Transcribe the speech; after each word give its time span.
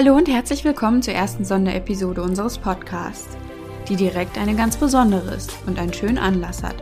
Hallo 0.00 0.14
und 0.14 0.28
herzlich 0.28 0.62
willkommen 0.62 1.02
zur 1.02 1.14
ersten 1.14 1.44
Sonderepisode 1.44 2.22
unseres 2.22 2.56
Podcasts, 2.56 3.36
die 3.88 3.96
direkt 3.96 4.38
eine 4.38 4.54
ganz 4.54 4.76
besondere 4.76 5.34
ist 5.34 5.58
und 5.66 5.76
einen 5.76 5.92
schönen 5.92 6.18
Anlass 6.18 6.62
hat. 6.62 6.76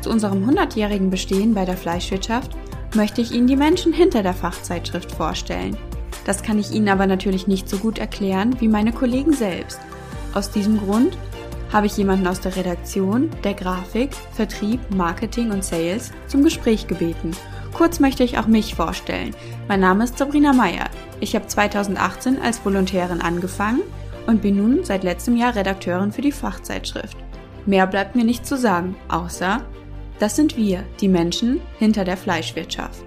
Zu 0.00 0.10
unserem 0.10 0.48
100-jährigen 0.48 1.10
Bestehen 1.10 1.54
bei 1.54 1.64
der 1.64 1.76
Fleischwirtschaft 1.76 2.52
möchte 2.94 3.20
ich 3.20 3.32
Ihnen 3.32 3.48
die 3.48 3.56
Menschen 3.56 3.92
hinter 3.92 4.22
der 4.22 4.32
Fachzeitschrift 4.32 5.10
vorstellen. 5.10 5.76
Das 6.24 6.44
kann 6.44 6.56
ich 6.56 6.70
Ihnen 6.70 6.88
aber 6.88 7.08
natürlich 7.08 7.48
nicht 7.48 7.68
so 7.68 7.78
gut 7.78 7.98
erklären 7.98 8.54
wie 8.60 8.68
meine 8.68 8.92
Kollegen 8.92 9.32
selbst. 9.32 9.80
Aus 10.32 10.52
diesem 10.52 10.78
Grund 10.78 11.18
habe 11.72 11.86
ich 11.86 11.96
jemanden 11.96 12.26
aus 12.26 12.40
der 12.40 12.54
Redaktion, 12.54 13.30
der 13.44 13.54
Grafik, 13.54 14.10
Vertrieb, 14.32 14.80
Marketing 14.94 15.50
und 15.50 15.64
Sales 15.64 16.12
zum 16.26 16.44
Gespräch 16.44 16.86
gebeten. 16.86 17.32
Kurz 17.72 18.00
möchte 18.00 18.22
ich 18.22 18.38
auch 18.38 18.46
mich 18.46 18.74
vorstellen. 18.74 19.34
Mein 19.68 19.80
Name 19.80 20.04
ist 20.04 20.18
Sabrina 20.18 20.52
Meyer. 20.52 20.90
Ich 21.20 21.34
habe 21.34 21.46
2018 21.46 22.40
als 22.40 22.62
Volontärin 22.64 23.22
angefangen 23.22 23.82
und 24.26 24.42
bin 24.42 24.56
nun 24.56 24.84
seit 24.84 25.04
letztem 25.04 25.36
Jahr 25.36 25.56
Redakteurin 25.56 26.12
für 26.12 26.22
die 26.22 26.32
Fachzeitschrift. 26.32 27.16
Mehr 27.64 27.86
bleibt 27.86 28.14
mir 28.14 28.24
nicht 28.24 28.44
zu 28.44 28.58
sagen, 28.58 28.94
außer, 29.08 29.62
das 30.18 30.36
sind 30.36 30.56
wir, 30.56 30.84
die 31.00 31.08
Menschen 31.08 31.60
hinter 31.78 32.04
der 32.04 32.16
Fleischwirtschaft. 32.16 33.02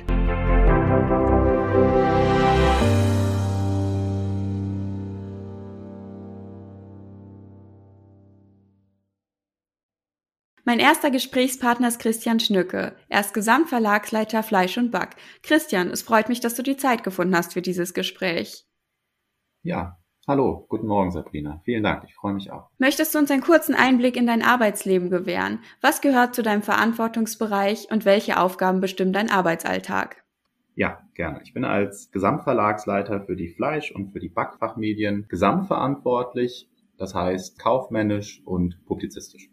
Mein 10.67 10.79
erster 10.79 11.11
Gesprächspartner 11.11 11.89
ist 11.89 11.99
Christian 11.99 12.39
Schnücke. 12.39 12.95
Er 13.07 13.19
ist 13.19 13.35
Gesamtverlagsleiter 13.35 14.41
Fleisch 14.41 14.79
und 14.79 14.90
Back. 14.90 15.15
Christian, 15.43 15.91
es 15.91 16.01
freut 16.01 16.27
mich, 16.27 16.40
dass 16.40 16.55
du 16.55 16.63
die 16.63 16.76
Zeit 16.76 17.03
gefunden 17.03 17.35
hast 17.35 17.53
für 17.53 17.62
dieses 17.62 17.93
Gespräch. 17.93 18.65
Ja, 19.62 19.99
hallo, 20.27 20.65
guten 20.67 20.87
Morgen 20.87 21.12
Sabrina. 21.12 21.62
Vielen 21.65 21.84
Dank, 21.84 22.05
ich 22.07 22.15
freue 22.15 22.34
mich 22.34 22.51
auch. 22.51 22.71
Möchtest 22.79 23.13
du 23.13 23.20
uns 23.20 23.29
einen 23.29 23.43
kurzen 23.43 23.75
Einblick 23.75 24.17
in 24.17 24.25
dein 24.25 24.41
Arbeitsleben 24.41 25.12
gewähren? 25.12 25.59
Was 25.81 26.01
gehört 26.01 26.34
zu 26.34 26.41
deinem 26.41 26.63
Verantwortungsbereich 26.63 27.91
und 27.91 28.03
welche 28.05 28.40
Aufgaben 28.40 28.81
bestimmen 28.81 29.13
dein 29.13 29.29
Arbeitsalltag? 29.29 30.23
Ja, 30.73 31.07
gerne. 31.13 31.41
Ich 31.43 31.53
bin 31.53 31.63
als 31.63 32.09
Gesamtverlagsleiter 32.09 33.21
für 33.21 33.35
die 33.35 33.49
Fleisch- 33.49 33.91
und 33.91 34.13
für 34.13 34.20
die 34.20 34.29
Backfachmedien 34.29 35.27
gesamtverantwortlich, 35.27 36.68
das 36.97 37.13
heißt 37.13 37.59
kaufmännisch 37.59 38.41
und 38.45 38.84
publizistisch. 38.85 39.51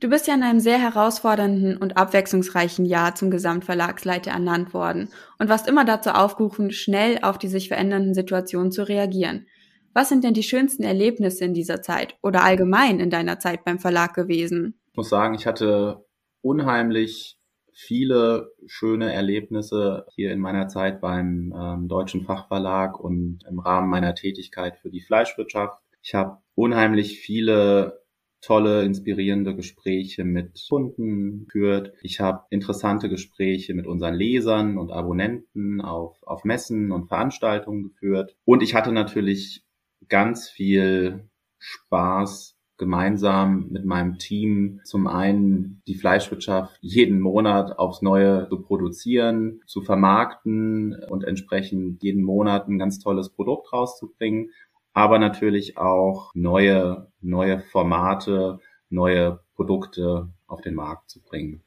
Du 0.00 0.08
bist 0.08 0.26
ja 0.26 0.34
in 0.34 0.42
einem 0.42 0.60
sehr 0.60 0.78
herausfordernden 0.78 1.76
und 1.76 1.98
abwechslungsreichen 1.98 2.86
Jahr 2.86 3.14
zum 3.14 3.30
Gesamtverlagsleiter 3.30 4.30
ernannt 4.30 4.72
worden 4.72 5.10
und 5.38 5.50
warst 5.50 5.68
immer 5.68 5.84
dazu 5.84 6.08
aufgerufen, 6.10 6.70
schnell 6.70 7.18
auf 7.20 7.36
die 7.36 7.48
sich 7.48 7.68
verändernden 7.68 8.14
Situationen 8.14 8.72
zu 8.72 8.88
reagieren. 8.88 9.46
Was 9.92 10.08
sind 10.08 10.24
denn 10.24 10.32
die 10.32 10.42
schönsten 10.42 10.84
Erlebnisse 10.84 11.44
in 11.44 11.52
dieser 11.52 11.82
Zeit 11.82 12.16
oder 12.22 12.42
allgemein 12.42 12.98
in 12.98 13.10
deiner 13.10 13.40
Zeit 13.40 13.62
beim 13.64 13.78
Verlag 13.78 14.14
gewesen? 14.14 14.80
Ich 14.90 14.96
muss 14.96 15.10
sagen, 15.10 15.34
ich 15.34 15.46
hatte 15.46 16.06
unheimlich 16.40 17.36
viele 17.74 18.52
schöne 18.66 19.12
Erlebnisse 19.12 20.06
hier 20.14 20.32
in 20.32 20.40
meiner 20.40 20.68
Zeit 20.68 21.02
beim 21.02 21.54
ähm, 21.54 21.88
Deutschen 21.88 22.24
Fachverlag 22.24 22.98
und 22.98 23.40
im 23.46 23.58
Rahmen 23.58 23.90
meiner 23.90 24.14
Tätigkeit 24.14 24.78
für 24.78 24.90
die 24.90 25.02
Fleischwirtschaft. 25.02 25.78
Ich 26.02 26.14
habe 26.14 26.38
unheimlich 26.54 27.20
viele 27.20 27.99
tolle, 28.40 28.84
inspirierende 28.84 29.54
Gespräche 29.54 30.24
mit 30.24 30.66
Kunden 30.68 31.46
geführt. 31.46 31.92
Ich 32.02 32.20
habe 32.20 32.44
interessante 32.50 33.08
Gespräche 33.08 33.74
mit 33.74 33.86
unseren 33.86 34.14
Lesern 34.14 34.78
und 34.78 34.90
Abonnenten 34.90 35.80
auf, 35.80 36.22
auf 36.22 36.44
Messen 36.44 36.92
und 36.92 37.08
Veranstaltungen 37.08 37.82
geführt. 37.84 38.36
Und 38.44 38.62
ich 38.62 38.74
hatte 38.74 38.92
natürlich 38.92 39.64
ganz 40.08 40.48
viel 40.48 41.28
Spaß 41.58 42.56
gemeinsam 42.80 43.68
mit 43.68 43.84
meinem 43.84 44.16
Team 44.16 44.80
zum 44.84 45.06
einen 45.06 45.82
die 45.86 45.94
Fleischwirtschaft 45.94 46.78
jeden 46.80 47.20
Monat 47.20 47.78
aufs 47.78 48.00
Neue 48.00 48.48
zu 48.48 48.62
produzieren, 48.62 49.60
zu 49.66 49.82
vermarkten 49.82 50.96
und 51.10 51.24
entsprechend 51.24 52.02
jeden 52.02 52.22
Monat 52.22 52.68
ein 52.68 52.78
ganz 52.78 52.98
tolles 52.98 53.28
Produkt 53.28 53.70
rauszubringen 53.70 54.52
aber 54.92 55.18
natürlich 55.18 55.76
auch 55.78 56.32
neue, 56.34 57.08
neue 57.20 57.60
Formate, 57.60 58.58
neue 58.88 59.40
Produkte 59.54 60.32
auf 60.46 60.60
den 60.60 60.74
Markt 60.74 61.10
zu 61.10 61.22
bringen. 61.22 61.62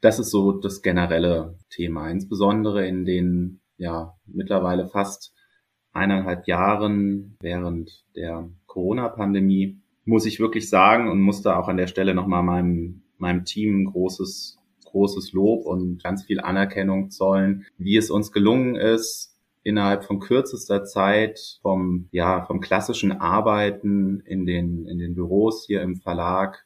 Das 0.00 0.18
ist 0.18 0.30
so 0.30 0.52
das 0.52 0.82
generelle 0.82 1.58
Thema, 1.70 2.10
insbesondere 2.10 2.86
in 2.86 3.04
den 3.04 3.60
ja 3.76 4.14
mittlerweile 4.26 4.88
fast 4.88 5.34
eineinhalb 5.92 6.46
Jahren 6.46 7.36
während 7.40 8.04
der 8.14 8.48
Corona-Pandemie 8.66 9.80
muss 10.04 10.26
ich 10.26 10.40
wirklich 10.40 10.68
sagen 10.68 11.08
und 11.08 11.20
muss 11.20 11.42
da 11.42 11.58
auch 11.58 11.68
an 11.68 11.76
der 11.76 11.86
Stelle 11.86 12.14
nochmal 12.14 12.42
meinem, 12.42 13.02
meinem 13.18 13.44
Team 13.44 13.86
großes, 13.86 14.58
großes 14.84 15.32
Lob 15.32 15.64
und 15.66 16.02
ganz 16.02 16.24
viel 16.24 16.40
Anerkennung 16.40 17.10
zollen, 17.10 17.66
wie 17.78 17.96
es 17.96 18.10
uns 18.10 18.32
gelungen 18.32 18.76
ist, 18.76 19.33
innerhalb 19.64 20.04
von 20.04 20.20
kürzester 20.20 20.84
Zeit 20.84 21.58
vom, 21.62 22.08
ja, 22.12 22.44
vom 22.44 22.60
klassischen 22.60 23.12
Arbeiten 23.12 24.20
in 24.20 24.46
den, 24.46 24.86
in 24.86 24.98
den 24.98 25.14
Büros 25.14 25.64
hier 25.66 25.82
im 25.82 25.96
Verlag 25.96 26.64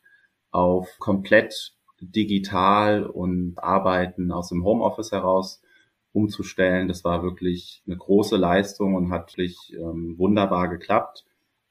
auf 0.51 0.99
komplett 0.99 1.75
digital 2.01 3.07
und 3.07 3.55
Arbeiten 3.59 4.33
aus 4.33 4.49
dem 4.49 4.65
Homeoffice 4.65 5.13
heraus 5.13 5.63
umzustellen. 6.13 6.89
Das 6.89 7.05
war 7.05 7.23
wirklich 7.23 7.83
eine 7.87 7.97
große 7.97 8.37
Leistung 8.37 8.95
und 8.95 9.11
hat 9.11 9.33
wirklich 9.33 9.75
ähm, 9.75 10.17
wunderbar 10.19 10.69
geklappt 10.69 11.25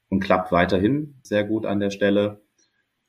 und 0.08 0.20
klappt 0.20 0.50
weiterhin 0.50 1.18
sehr 1.22 1.44
gut 1.44 1.66
an 1.66 1.80
der 1.80 1.90
Stelle. 1.90 2.40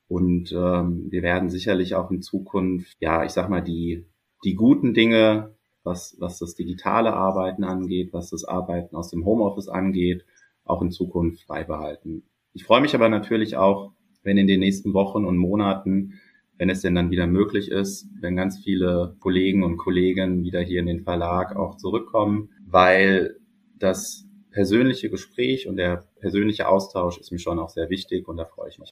Und 0.10 0.52
ähm, 0.52 1.08
wir 1.10 1.22
werden 1.22 1.50
sicherlich 1.50 1.96
auch 1.96 2.12
in 2.12 2.22
Zukunft, 2.22 2.98
ja, 3.00 3.24
ich 3.24 3.32
sag 3.32 3.50
mal, 3.50 3.62
die, 3.62 4.06
die 4.44 4.56
guten 4.56 4.94
Dinge 4.94 5.56
was, 5.84 6.16
was 6.20 6.40
das 6.40 6.56
digitale 6.56 7.14
Arbeiten 7.14 7.64
angeht, 7.64 8.14
was 8.14 8.30
das 8.30 8.46
Arbeiten 8.46 8.96
aus 8.96 9.10
dem 9.10 9.26
Homeoffice 9.26 9.70
angeht, 9.70 10.26
auch 10.66 10.82
in 10.82 10.92
Zukunft 10.92 11.48
beibehalten. 11.48 12.24
Ich 12.54 12.64
freue 12.64 12.82
mich 12.82 12.96
aber 12.96 13.10
natürlich 13.10 13.58
auch, 13.58 13.94
wenn 14.24 14.38
in 14.38 14.48
den 14.48 14.60
nächsten 14.60 14.94
Wochen 14.94 15.26
und 15.26 15.38
Monaten, 15.38 16.20
wenn 16.58 16.70
es 16.70 16.82
denn 16.82 16.96
dann 16.96 17.12
wieder 17.12 17.26
möglich 17.26 17.72
ist, 17.72 18.08
wenn 18.20 18.36
ganz 18.36 18.60
viele 18.60 19.16
Kollegen 19.20 19.64
und 19.64 19.78
Kolleginnen 19.78 20.44
wieder 20.44 20.60
hier 20.60 20.82
in 20.82 20.88
den 20.88 21.04
Verlag 21.04 21.56
auch 21.56 21.76
zurückkommen, 21.78 22.50
weil 22.66 23.38
das 23.78 24.26
persönliche 24.52 25.10
Gespräch 25.10 25.68
und 25.68 25.78
der 25.78 26.08
persönliche 26.20 26.68
Austausch 26.68 27.18
ist 27.18 27.32
mir 27.32 27.40
schon 27.40 27.60
auch 27.60 27.70
sehr 27.70 27.90
wichtig 27.90 28.28
und 28.28 28.38
da 28.38 28.46
freue 28.46 28.70
ich 28.70 28.80
mich. 28.80 28.90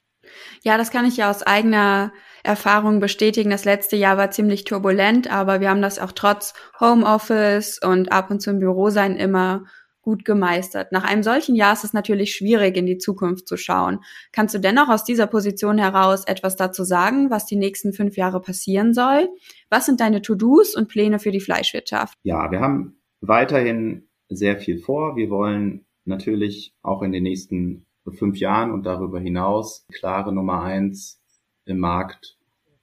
Ja, 0.62 0.76
das 0.76 0.90
kann 0.90 1.06
ich 1.06 1.16
ja 1.16 1.30
aus 1.30 1.42
eigener 1.42 2.12
Erfahrung 2.42 3.00
bestätigen. 3.00 3.50
Das 3.50 3.64
letzte 3.64 3.96
Jahr 3.96 4.16
war 4.16 4.30
ziemlich 4.30 4.64
turbulent, 4.64 5.30
aber 5.30 5.60
wir 5.60 5.70
haben 5.70 5.82
das 5.82 5.98
auch 5.98 6.12
trotz 6.12 6.54
Homeoffice 6.80 7.78
und 7.78 8.12
ab 8.12 8.30
und 8.30 8.40
zu 8.40 8.50
im 8.50 8.58
Büro 8.58 8.90
sein 8.90 9.16
immer 9.16 9.64
gut 10.08 10.24
gemeistert. 10.24 10.90
Nach 10.90 11.04
einem 11.04 11.22
solchen 11.22 11.54
Jahr 11.54 11.74
ist 11.74 11.84
es 11.84 11.92
natürlich 11.92 12.32
schwierig, 12.32 12.78
in 12.78 12.86
die 12.86 12.96
Zukunft 12.96 13.46
zu 13.46 13.58
schauen. 13.58 13.98
Kannst 14.32 14.54
du 14.54 14.58
dennoch 14.58 14.88
aus 14.88 15.04
dieser 15.04 15.26
Position 15.26 15.76
heraus 15.76 16.24
etwas 16.26 16.56
dazu 16.56 16.82
sagen, 16.84 17.28
was 17.30 17.44
die 17.44 17.56
nächsten 17.56 17.92
fünf 17.92 18.16
Jahre 18.16 18.40
passieren 18.40 18.94
soll? 18.94 19.28
Was 19.68 19.84
sind 19.84 20.00
deine 20.00 20.22
To-Dos 20.22 20.74
und 20.74 20.88
Pläne 20.88 21.18
für 21.18 21.30
die 21.30 21.40
Fleischwirtschaft? 21.40 22.16
Ja, 22.22 22.50
wir 22.50 22.60
haben 22.60 23.02
weiterhin 23.20 24.08
sehr 24.30 24.58
viel 24.58 24.78
vor. 24.78 25.16
Wir 25.16 25.28
wollen 25.28 25.84
natürlich 26.06 26.72
auch 26.82 27.02
in 27.02 27.12
den 27.12 27.24
nächsten 27.24 27.84
fünf 28.12 28.38
Jahren 28.38 28.70
und 28.70 28.84
darüber 28.84 29.20
hinaus 29.20 29.86
klare 29.92 30.32
Nummer 30.32 30.62
eins 30.62 31.20
im 31.64 31.78
Markt 31.78 32.36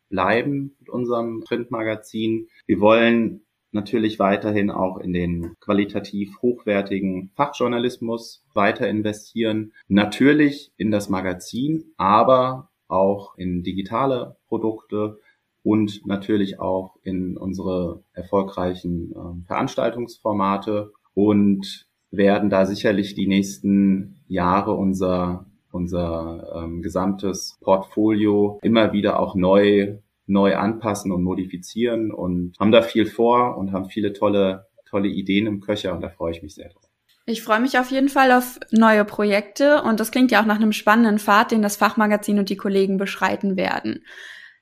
bleiben 0.10 0.76
mit 0.80 0.90
unserem 0.90 1.44
Printmagazin. 1.44 2.48
Wir 2.66 2.80
wollen 2.80 3.42
natürlich 3.72 4.20
weiterhin 4.20 4.72
auch 4.72 4.98
in 4.98 5.14
den 5.14 5.56
qualitativ 5.60 6.42
hochwertigen 6.42 7.32
Fachjournalismus 7.36 8.44
weiter 8.54 8.88
investieren. 8.88 9.74
Natürlich 9.88 10.72
in 10.78 10.92
das 10.92 11.10
Magazin, 11.10 11.84
aber 11.98 12.70
auch 12.88 13.38
in 13.38 13.64
digitale 13.64 14.38
Produkte 14.48 15.20
und 15.64 16.06
natürlich 16.06 16.60
auch 16.60 16.96
in 17.04 17.38
unsere 17.38 18.04
erfolgreichen 18.14 19.12
äh, 19.12 19.48
Veranstaltungsformate 19.48 20.94
und 21.14 21.88
werden 22.12 22.50
da 22.50 22.66
sicherlich 22.66 23.16
die 23.16 23.28
nächsten 23.28 24.15
Jahre 24.28 24.74
unser 24.74 25.46
unser 25.72 26.64
ähm, 26.64 26.82
gesamtes 26.82 27.58
Portfolio 27.62 28.60
immer 28.64 28.94
wieder 28.94 29.20
auch 29.20 29.36
neu 29.36 29.98
neu 30.28 30.56
anpassen 30.56 31.12
und 31.12 31.24
modifizieren 31.24 32.12
und 32.12 32.56
haben 32.60 32.72
da 32.72 32.82
viel 32.82 33.06
vor 33.06 33.58
und 33.58 33.72
haben 33.72 33.90
viele 33.90 34.14
tolle 34.14 34.68
tolle 34.86 35.10
Ideen 35.10 35.48
im 35.48 35.60
Köcher 35.60 35.94
und 35.94 36.02
da 36.02 36.10
freue 36.10 36.32
ich 36.32 36.42
mich 36.42 36.56
sehr 36.56 36.70
drauf. 36.70 36.84
Ich 37.28 37.42
freue 37.42 37.60
mich 37.60 37.80
auf 37.80 37.90
jeden 37.90 38.10
Fall 38.10 38.32
auf 38.32 38.60
neue 38.72 39.04
Projekte 39.04 39.82
und 39.82 40.00
das 40.00 40.12
klingt 40.12 40.32
ja 40.32 40.42
auch 40.42 40.46
nach 40.46 40.58
einem 40.58 40.72
spannenden 40.72 41.18
Pfad, 41.18 41.52
den 41.52 41.64
das 41.64 41.76
Fachmagazin 41.76 42.38
und 42.38 42.50
die 42.50 42.56
Kollegen 42.56 42.98
beschreiten 42.98 43.58
werden. 43.58 44.04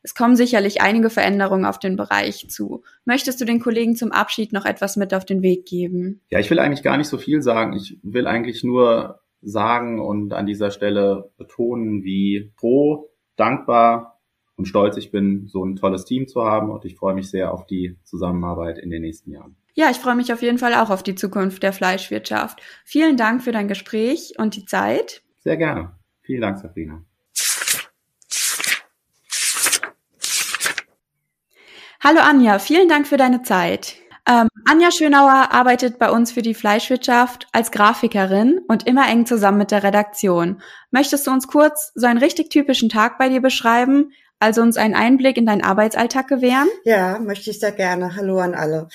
Es 0.01 0.15
kommen 0.15 0.36
sicherlich 0.36 0.81
einige 0.81 1.10
Veränderungen 1.10 1.65
auf 1.65 1.80
den 1.80 1.95
Bereich 1.95 2.50
zu. 2.50 2.83
Möchtest 3.06 3.39
du 3.39 3.45
den 3.45 3.62
Kollegen 3.62 3.95
zum 3.95 4.12
Abschied 4.12 4.51
noch 4.51 4.65
etwas 4.65 4.98
mit 4.98 5.13
auf 5.13 5.25
den 5.25 5.42
Weg 5.42 5.65
geben? 5.65 6.21
Ja, 6.30 6.39
ich 6.39 6.50
will 6.50 6.60
eigentlich 6.60 6.83
gar 6.83 6.98
nicht 6.98 7.07
so 7.07 7.18
viel 7.18 7.42
sagen. 7.42 7.74
Ich 7.74 8.00
will 8.01 8.27
eigentlich 8.27 8.63
nur 8.63 9.22
sagen 9.43 9.99
und 9.99 10.33
an 10.33 10.45
dieser 10.45 10.71
Stelle 10.71 11.31
betonen, 11.37 12.03
wie 12.03 12.51
froh, 12.55 13.09
dankbar 13.35 14.19
und 14.55 14.65
stolz 14.65 14.97
ich 14.97 15.11
bin, 15.11 15.47
so 15.47 15.63
ein 15.63 15.75
tolles 15.75 16.05
Team 16.05 16.27
zu 16.27 16.43
haben 16.43 16.69
und 16.69 16.85
ich 16.85 16.95
freue 16.95 17.15
mich 17.15 17.29
sehr 17.29 17.53
auf 17.53 17.65
die 17.65 17.97
Zusammenarbeit 18.03 18.77
in 18.77 18.89
den 18.89 19.01
nächsten 19.01 19.31
Jahren. 19.31 19.55
Ja, 19.75 19.89
ich 19.89 19.97
freue 19.97 20.15
mich 20.15 20.31
auf 20.31 20.41
jeden 20.41 20.59
Fall 20.59 20.75
auch 20.75 20.89
auf 20.91 21.01
die 21.01 21.15
Zukunft 21.15 21.63
der 21.63 21.73
Fleischwirtschaft. 21.73 22.61
Vielen 22.85 23.17
Dank 23.17 23.41
für 23.41 23.51
dein 23.51 23.67
Gespräch 23.67 24.33
und 24.37 24.55
die 24.55 24.65
Zeit. 24.65 25.23
Sehr 25.39 25.57
gerne. 25.57 25.95
Vielen 26.21 26.41
Dank, 26.41 26.59
Sabrina. 26.59 27.03
Hallo 32.01 32.19
Anja, 32.19 32.59
vielen 32.59 32.89
Dank 32.89 33.07
für 33.07 33.17
deine 33.17 33.43
Zeit. 33.43 33.95
Ähm, 34.27 34.47
Anja 34.65 34.91
Schönauer 34.91 35.49
arbeitet 35.51 35.99
bei 35.99 36.09
uns 36.09 36.31
für 36.31 36.41
die 36.41 36.53
Fleischwirtschaft 36.53 37.47
als 37.51 37.71
Grafikerin 37.71 38.61
und 38.69 38.87
immer 38.87 39.09
eng 39.09 39.25
zusammen 39.25 39.57
mit 39.57 39.71
der 39.71 39.83
Redaktion. 39.83 40.61
Möchtest 40.91 41.27
du 41.27 41.31
uns 41.31 41.47
kurz 41.47 41.91
so 41.93 42.07
einen 42.07 42.19
richtig 42.19 42.49
typischen 42.49 42.87
Tag 42.87 43.17
bei 43.17 43.27
dir 43.27 43.41
beschreiben, 43.41 44.13
also 44.39 44.61
uns 44.61 44.77
einen 44.77 44.95
Einblick 44.95 45.35
in 45.37 45.45
deinen 45.45 45.63
Arbeitsalltag 45.63 46.29
gewähren? 46.29 46.69
Ja, 46.85 47.19
möchte 47.19 47.49
ich 47.49 47.59
sehr 47.59 47.73
gerne. 47.73 48.15
Hallo 48.15 48.39
an 48.39 48.55
alle. 48.55 48.87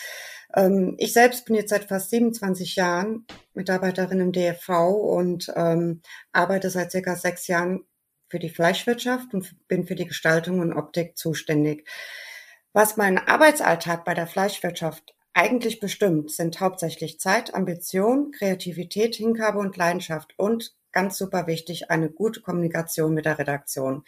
Ähm, 0.56 0.94
ich 0.98 1.12
selbst 1.12 1.44
bin 1.44 1.56
jetzt 1.56 1.70
seit 1.70 1.84
fast 1.84 2.08
27 2.08 2.76
Jahren 2.76 3.26
Mitarbeiterin 3.52 4.20
im 4.20 4.32
DFV 4.32 4.70
und 4.88 5.52
ähm, 5.54 6.00
arbeite 6.32 6.70
seit 6.70 6.90
circa 6.90 7.16
sechs 7.16 7.46
Jahren 7.48 7.84
für 8.30 8.38
die 8.38 8.50
Fleischwirtschaft 8.50 9.34
und 9.34 9.54
bin 9.68 9.86
für 9.86 9.94
die 9.94 10.06
Gestaltung 10.06 10.60
und 10.60 10.72
Optik 10.72 11.18
zuständig. 11.18 11.86
Was 12.72 12.96
meinen 12.96 13.18
Arbeitsalltag 13.18 14.04
bei 14.04 14.14
der 14.14 14.26
Fleischwirtschaft 14.26 15.14
eigentlich 15.34 15.80
bestimmt, 15.80 16.30
sind 16.30 16.60
hauptsächlich 16.60 17.20
Zeit, 17.20 17.54
Ambition, 17.54 18.32
Kreativität, 18.32 19.14
Hingabe 19.14 19.58
und 19.58 19.76
Leidenschaft 19.76 20.34
und 20.36 20.74
ganz 20.92 21.18
super 21.18 21.46
wichtig, 21.46 21.90
eine 21.90 22.10
gute 22.10 22.40
Kommunikation 22.40 23.14
mit 23.14 23.24
der 23.24 23.38
Redaktion. 23.38 24.04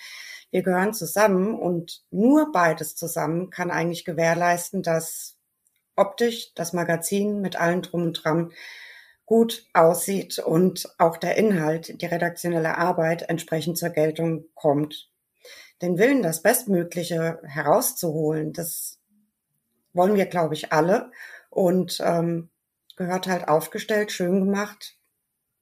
Wir 0.50 0.62
gehören 0.62 0.94
zusammen 0.94 1.54
und 1.54 2.02
nur 2.10 2.50
beides 2.52 2.96
zusammen 2.96 3.50
kann 3.50 3.70
eigentlich 3.70 4.04
gewährleisten, 4.04 4.82
dass 4.82 5.36
optisch 5.96 6.52
das 6.54 6.72
Magazin 6.72 7.40
mit 7.40 7.56
allen 7.56 7.82
drum 7.82 8.02
und 8.02 8.24
dran 8.24 8.52
gut 9.26 9.66
aussieht 9.74 10.40
und 10.40 10.88
auch 10.98 11.16
der 11.16 11.36
Inhalt, 11.36 12.02
die 12.02 12.06
redaktionelle 12.06 12.76
Arbeit 12.76 13.28
entsprechend 13.28 13.78
zur 13.78 13.90
Geltung 13.90 14.46
kommt. 14.54 15.08
Den 15.82 15.98
Willen, 15.98 16.22
das 16.22 16.42
Bestmögliche 16.42 17.40
herauszuholen, 17.44 18.52
das 18.52 18.99
wollen 19.92 20.14
wir, 20.14 20.26
glaube 20.26 20.54
ich, 20.54 20.72
alle 20.72 21.10
und 21.50 21.98
ähm, 22.04 22.50
gehört 22.96 23.26
halt 23.26 23.48
aufgestellt, 23.48 24.12
schön 24.12 24.40
gemacht, 24.40 24.96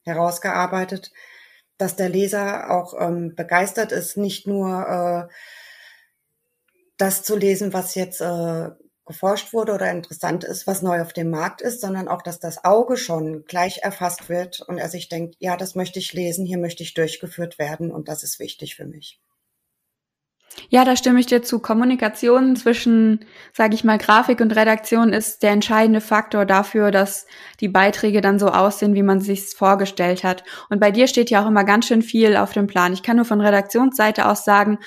herausgearbeitet, 0.04 1.12
dass 1.78 1.96
der 1.96 2.08
Leser 2.08 2.70
auch 2.70 2.94
ähm, 2.98 3.34
begeistert 3.34 3.92
ist, 3.92 4.16
nicht 4.16 4.46
nur 4.46 5.28
äh, 5.30 5.34
das 6.96 7.22
zu 7.22 7.36
lesen, 7.36 7.72
was 7.72 7.94
jetzt 7.94 8.20
äh, 8.20 8.70
geforscht 9.06 9.52
wurde 9.52 9.72
oder 9.72 9.90
interessant 9.90 10.44
ist, 10.44 10.66
was 10.66 10.82
neu 10.82 11.00
auf 11.00 11.12
dem 11.12 11.30
Markt 11.30 11.62
ist, 11.62 11.80
sondern 11.80 12.08
auch, 12.08 12.22
dass 12.22 12.40
das 12.40 12.64
Auge 12.64 12.96
schon 12.96 13.44
gleich 13.44 13.78
erfasst 13.78 14.28
wird 14.28 14.60
und 14.60 14.78
er 14.78 14.88
sich 14.88 15.08
denkt, 15.08 15.36
ja, 15.38 15.56
das 15.56 15.74
möchte 15.74 15.98
ich 15.98 16.12
lesen, 16.12 16.44
hier 16.44 16.58
möchte 16.58 16.82
ich 16.82 16.92
durchgeführt 16.94 17.58
werden 17.58 17.90
und 17.90 18.08
das 18.08 18.22
ist 18.22 18.38
wichtig 18.38 18.76
für 18.76 18.86
mich. 18.86 19.20
Ja, 20.68 20.84
da 20.84 20.96
stimme 20.96 21.20
ich 21.20 21.26
dir 21.26 21.42
zu. 21.42 21.58
Kommunikation 21.58 22.56
zwischen, 22.56 23.24
sage 23.52 23.74
ich 23.74 23.84
mal, 23.84 23.98
Grafik 23.98 24.40
und 24.40 24.54
Redaktion 24.54 25.12
ist 25.12 25.42
der 25.42 25.50
entscheidende 25.50 26.00
Faktor 26.00 26.44
dafür, 26.44 26.90
dass 26.90 27.26
die 27.60 27.68
Beiträge 27.68 28.20
dann 28.20 28.38
so 28.38 28.48
aussehen, 28.48 28.94
wie 28.94 29.02
man 29.02 29.20
sich 29.20 29.46
vorgestellt 29.56 30.24
hat. 30.24 30.44
Und 30.68 30.80
bei 30.80 30.90
dir 30.90 31.06
steht 31.06 31.30
ja 31.30 31.42
auch 31.42 31.48
immer 31.48 31.64
ganz 31.64 31.86
schön 31.86 32.02
viel 32.02 32.36
auf 32.36 32.52
dem 32.52 32.66
Plan. 32.66 32.92
Ich 32.92 33.02
kann 33.02 33.16
nur 33.16 33.24
von 33.24 33.40
Redaktionsseite 33.40 34.26
aus 34.26 34.44
sagen, 34.44 34.78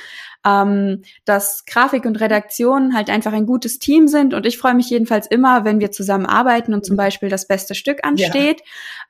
ähm, 0.46 1.04
dass 1.26 1.66
Grafik 1.66 2.06
und 2.06 2.20
Redaktion 2.20 2.96
halt 2.96 3.10
einfach 3.10 3.34
ein 3.34 3.46
gutes 3.46 3.80
Team 3.80 4.08
sind. 4.08 4.34
Und 4.34 4.46
ich 4.46 4.58
freue 4.58 4.74
mich 4.74 4.90
jedenfalls 4.90 5.28
immer, 5.28 5.66
wenn 5.66 5.80
wir 5.80 5.92
zusammen 5.92 6.26
arbeiten 6.26 6.74
und 6.74 6.86
zum 6.86 6.98
Beispiel 6.98 7.30
das 7.30 7.48
beste 7.48 7.76
Stück 7.76 8.04
ansteht. 8.04 8.62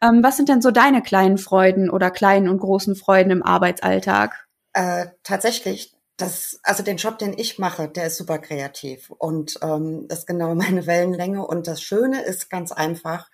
Ja. 0.02 0.10
Ähm, 0.10 0.24
was 0.24 0.38
sind 0.38 0.50
denn 0.50 0.62
so 0.62 0.72
deine 0.72 1.02
kleinen 1.02 1.38
Freuden 1.38 1.90
oder 1.90 2.12
kleinen 2.12 2.50
und 2.50 2.60
großen 2.60 2.96
Freuden 2.96 3.32
im 3.32 3.44
Arbeitsalltag? 3.44 4.48
Äh, 4.74 5.08
tatsächlich 5.24 5.94
das, 6.22 6.60
also 6.64 6.84
den 6.84 6.98
Job, 6.98 7.18
den 7.18 7.38
ich 7.38 7.58
mache, 7.58 7.88
der 7.90 8.08
ist 8.08 8.18
super 8.18 8.38
kreativ 8.38 9.10
und 9.10 9.58
ähm, 9.62 10.08
das 10.08 10.20
ist 10.20 10.28
genau 10.28 10.54
meine 10.56 10.86
Wellenlänge. 10.86 11.46
Und 11.46 11.68
das 11.68 11.82
Schöne 11.82 12.24
ist 12.24 12.50
ganz 12.50 12.72
einfach, 12.72 13.30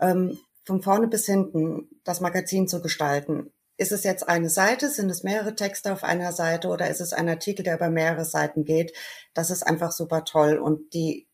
ähm, 0.00 0.38
von 0.64 0.82
vorne 0.82 1.08
bis 1.08 1.26
hinten 1.26 1.88
das 2.04 2.20
Magazin 2.20 2.68
zu 2.68 2.80
gestalten. 2.80 3.52
Ist 3.76 3.92
es 3.92 4.04
jetzt 4.04 4.28
eine 4.28 4.48
Seite, 4.48 4.88
sind 4.90 5.10
es 5.10 5.24
mehrere 5.24 5.56
Texte 5.56 5.92
auf 5.92 6.04
einer 6.04 6.32
Seite 6.32 6.68
oder 6.68 6.88
ist 6.88 7.00
es 7.00 7.12
ein 7.12 7.28
Artikel, 7.28 7.64
der 7.64 7.76
über 7.76 7.90
mehrere 7.90 8.24
Seiten 8.24 8.64
geht? 8.64 8.96
Das 9.34 9.50
ist 9.50 9.66
einfach 9.66 9.90
super 9.90 10.24
toll. 10.24 10.58
Und 10.58 10.94
die 10.94 11.26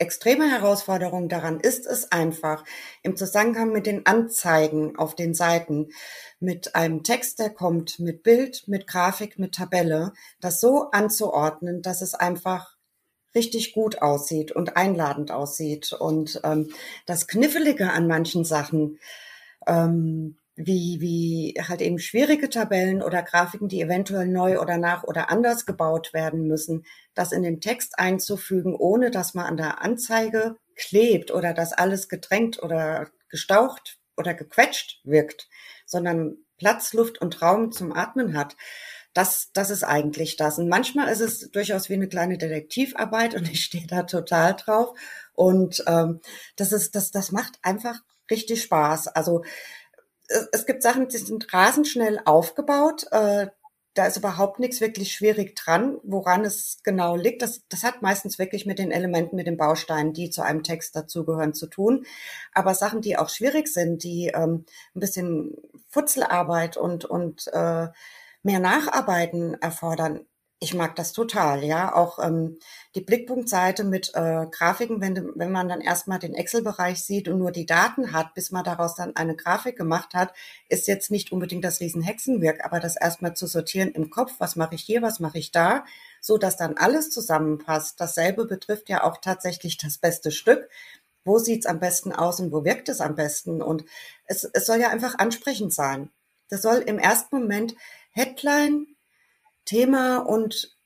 extreme 0.00 0.50
Herausforderung 0.50 1.28
daran 1.28 1.60
ist 1.60 1.86
es 1.86 2.10
einfach, 2.10 2.64
im 3.02 3.16
Zusammenhang 3.16 3.70
mit 3.70 3.86
den 3.86 4.06
Anzeigen 4.06 4.96
auf 4.96 5.14
den 5.14 5.34
Seiten, 5.34 5.88
mit 6.40 6.74
einem 6.74 7.02
Text, 7.02 7.38
der 7.38 7.50
kommt, 7.50 7.98
mit 7.98 8.22
Bild, 8.22 8.66
mit 8.66 8.86
Grafik, 8.86 9.38
mit 9.38 9.54
Tabelle, 9.54 10.12
das 10.40 10.60
so 10.60 10.90
anzuordnen, 10.90 11.82
dass 11.82 12.00
es 12.00 12.14
einfach 12.14 12.76
richtig 13.34 13.74
gut 13.74 14.02
aussieht 14.02 14.52
und 14.52 14.76
einladend 14.76 15.30
aussieht. 15.30 15.92
Und 15.92 16.40
ähm, 16.44 16.70
das 17.06 17.26
Kniffelige 17.26 17.92
an 17.92 18.06
manchen 18.06 18.44
Sachen, 18.44 18.98
ähm, 19.66 20.38
wie, 20.66 21.00
wie 21.00 21.54
halt 21.66 21.80
eben 21.80 21.98
schwierige 21.98 22.48
Tabellen 22.48 23.02
oder 23.02 23.22
Grafiken, 23.22 23.68
die 23.68 23.80
eventuell 23.80 24.26
neu 24.26 24.60
oder 24.60 24.78
nach 24.78 25.04
oder 25.04 25.30
anders 25.30 25.66
gebaut 25.66 26.12
werden 26.12 26.46
müssen, 26.46 26.84
das 27.14 27.32
in 27.32 27.42
den 27.42 27.60
Text 27.60 27.98
einzufügen, 27.98 28.74
ohne 28.74 29.10
dass 29.10 29.34
man 29.34 29.46
an 29.46 29.56
der 29.56 29.82
Anzeige 29.82 30.56
klebt 30.76 31.30
oder 31.30 31.54
dass 31.54 31.72
alles 31.72 32.08
gedrängt 32.08 32.62
oder 32.62 33.08
gestaucht 33.28 33.98
oder 34.16 34.34
gequetscht 34.34 35.00
wirkt, 35.04 35.48
sondern 35.86 36.36
Platz, 36.58 36.92
Luft 36.92 37.20
und 37.20 37.40
Raum 37.40 37.72
zum 37.72 37.92
Atmen 37.92 38.36
hat. 38.36 38.56
Das, 39.12 39.50
das 39.52 39.70
ist 39.70 39.82
eigentlich 39.82 40.36
das. 40.36 40.58
Und 40.58 40.68
manchmal 40.68 41.08
ist 41.08 41.20
es 41.20 41.50
durchaus 41.50 41.88
wie 41.88 41.94
eine 41.94 42.08
kleine 42.08 42.38
Detektivarbeit 42.38 43.34
und 43.34 43.48
ich 43.50 43.64
stehe 43.64 43.86
da 43.86 44.02
total 44.04 44.54
drauf. 44.54 44.96
Und 45.34 45.82
ähm, 45.86 46.20
das 46.56 46.72
ist, 46.72 46.94
das, 46.94 47.10
das 47.10 47.32
macht 47.32 47.58
einfach 47.62 48.00
richtig 48.30 48.62
Spaß. 48.62 49.08
Also 49.08 49.42
es 50.52 50.66
gibt 50.66 50.82
Sachen, 50.82 51.08
die 51.08 51.18
sind 51.18 51.52
rasend 51.52 51.88
schnell 51.88 52.20
aufgebaut. 52.24 53.06
Äh, 53.10 53.48
da 53.94 54.06
ist 54.06 54.16
überhaupt 54.16 54.60
nichts 54.60 54.80
wirklich 54.80 55.12
schwierig 55.12 55.56
dran, 55.56 55.98
woran 56.04 56.44
es 56.44 56.78
genau 56.84 57.16
liegt. 57.16 57.42
Das, 57.42 57.62
das 57.68 57.82
hat 57.82 58.02
meistens 58.02 58.38
wirklich 58.38 58.64
mit 58.64 58.78
den 58.78 58.92
Elementen, 58.92 59.34
mit 59.34 59.48
den 59.48 59.56
Bausteinen, 59.56 60.12
die 60.12 60.30
zu 60.30 60.42
einem 60.42 60.62
Text 60.62 60.94
dazugehören, 60.94 61.54
zu 61.54 61.66
tun. 61.66 62.06
Aber 62.52 62.74
Sachen, 62.74 63.00
die 63.00 63.18
auch 63.18 63.28
schwierig 63.28 63.66
sind, 63.66 64.04
die 64.04 64.28
ähm, 64.28 64.64
ein 64.94 65.00
bisschen 65.00 65.56
Futzelarbeit 65.88 66.76
und, 66.76 67.04
und 67.04 67.48
äh, 67.48 67.88
mehr 68.42 68.60
Nacharbeiten 68.60 69.54
erfordern, 69.60 70.24
ich 70.62 70.74
mag 70.74 70.94
das 70.94 71.12
total, 71.12 71.64
ja. 71.64 71.94
Auch 71.94 72.18
ähm, 72.18 72.58
die 72.94 73.00
Blickpunktseite 73.00 73.82
mit 73.82 74.12
äh, 74.14 74.46
Grafiken, 74.50 75.00
wenn, 75.00 75.32
wenn 75.34 75.50
man 75.50 75.70
dann 75.70 75.80
erstmal 75.80 76.18
den 76.18 76.34
Excel-Bereich 76.34 77.02
sieht 77.02 77.28
und 77.28 77.38
nur 77.38 77.50
die 77.50 77.64
Daten 77.64 78.12
hat, 78.12 78.34
bis 78.34 78.50
man 78.50 78.62
daraus 78.62 78.94
dann 78.94 79.16
eine 79.16 79.34
Grafik 79.34 79.76
gemacht 79.76 80.12
hat, 80.12 80.34
ist 80.68 80.86
jetzt 80.86 81.10
nicht 81.10 81.32
unbedingt 81.32 81.64
das 81.64 81.80
Riesenhexenwerk, 81.80 82.62
aber 82.62 82.78
das 82.78 82.96
erstmal 82.96 83.34
zu 83.34 83.46
sortieren 83.46 83.92
im 83.92 84.10
Kopf, 84.10 84.34
was 84.38 84.54
mache 84.54 84.74
ich 84.74 84.82
hier, 84.82 85.00
was 85.00 85.18
mache 85.18 85.38
ich 85.38 85.50
da, 85.50 85.84
so 86.20 86.36
dass 86.36 86.58
dann 86.58 86.76
alles 86.76 87.08
zusammenpasst. 87.08 87.98
Dasselbe 87.98 88.44
betrifft 88.44 88.90
ja 88.90 89.02
auch 89.04 89.16
tatsächlich 89.16 89.78
das 89.78 89.96
beste 89.96 90.30
Stück. 90.30 90.68
Wo 91.24 91.38
sieht's 91.38 91.66
am 91.66 91.80
besten 91.80 92.12
aus 92.12 92.38
und 92.38 92.52
wo 92.52 92.64
wirkt 92.64 92.90
es 92.90 93.00
am 93.00 93.14
besten? 93.14 93.62
Und 93.62 93.84
es, 94.26 94.44
es 94.44 94.66
soll 94.66 94.78
ja 94.78 94.90
einfach 94.90 95.18
ansprechend 95.18 95.72
sein. 95.72 96.10
Das 96.50 96.60
soll 96.62 96.78
im 96.78 96.98
ersten 96.98 97.40
Moment 97.40 97.74
Headline, 98.10 98.86
Thema 99.70 100.18
und 100.18 100.76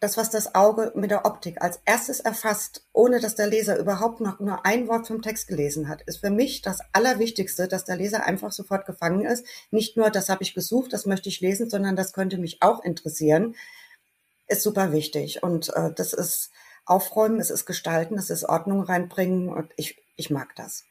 das, 0.00 0.16
was 0.16 0.30
das 0.30 0.54
Auge 0.54 0.92
mit 0.94 1.10
der 1.10 1.26
Optik 1.26 1.60
als 1.60 1.78
erstes 1.84 2.20
erfasst, 2.20 2.86
ohne 2.94 3.20
dass 3.20 3.34
der 3.34 3.46
Leser 3.46 3.78
überhaupt 3.78 4.22
noch 4.22 4.40
nur 4.40 4.64
ein 4.64 4.88
Wort 4.88 5.06
vom 5.06 5.20
Text 5.20 5.46
gelesen 5.46 5.90
hat, 5.90 6.00
ist 6.06 6.20
für 6.20 6.30
mich 6.30 6.62
das 6.62 6.78
Allerwichtigste, 6.94 7.68
dass 7.68 7.84
der 7.84 7.96
Leser 7.96 8.24
einfach 8.24 8.50
sofort 8.50 8.86
gefangen 8.86 9.26
ist. 9.26 9.44
Nicht 9.70 9.98
nur, 9.98 10.08
das 10.08 10.30
habe 10.30 10.42
ich 10.42 10.54
gesucht, 10.54 10.94
das 10.94 11.04
möchte 11.04 11.28
ich 11.28 11.40
lesen, 11.40 11.68
sondern 11.68 11.96
das 11.96 12.14
könnte 12.14 12.38
mich 12.38 12.62
auch 12.62 12.82
interessieren, 12.82 13.56
ist 14.48 14.62
super 14.62 14.90
wichtig. 14.90 15.42
Und 15.42 15.68
äh, 15.76 15.92
das 15.94 16.14
ist 16.14 16.50
Aufräumen, 16.86 17.40
es 17.40 17.50
ist 17.50 17.66
Gestalten, 17.66 18.16
es 18.16 18.30
ist 18.30 18.44
Ordnung 18.44 18.80
reinbringen 18.80 19.50
und 19.50 19.70
ich, 19.76 20.02
ich 20.16 20.30
mag 20.30 20.56
das. 20.56 20.84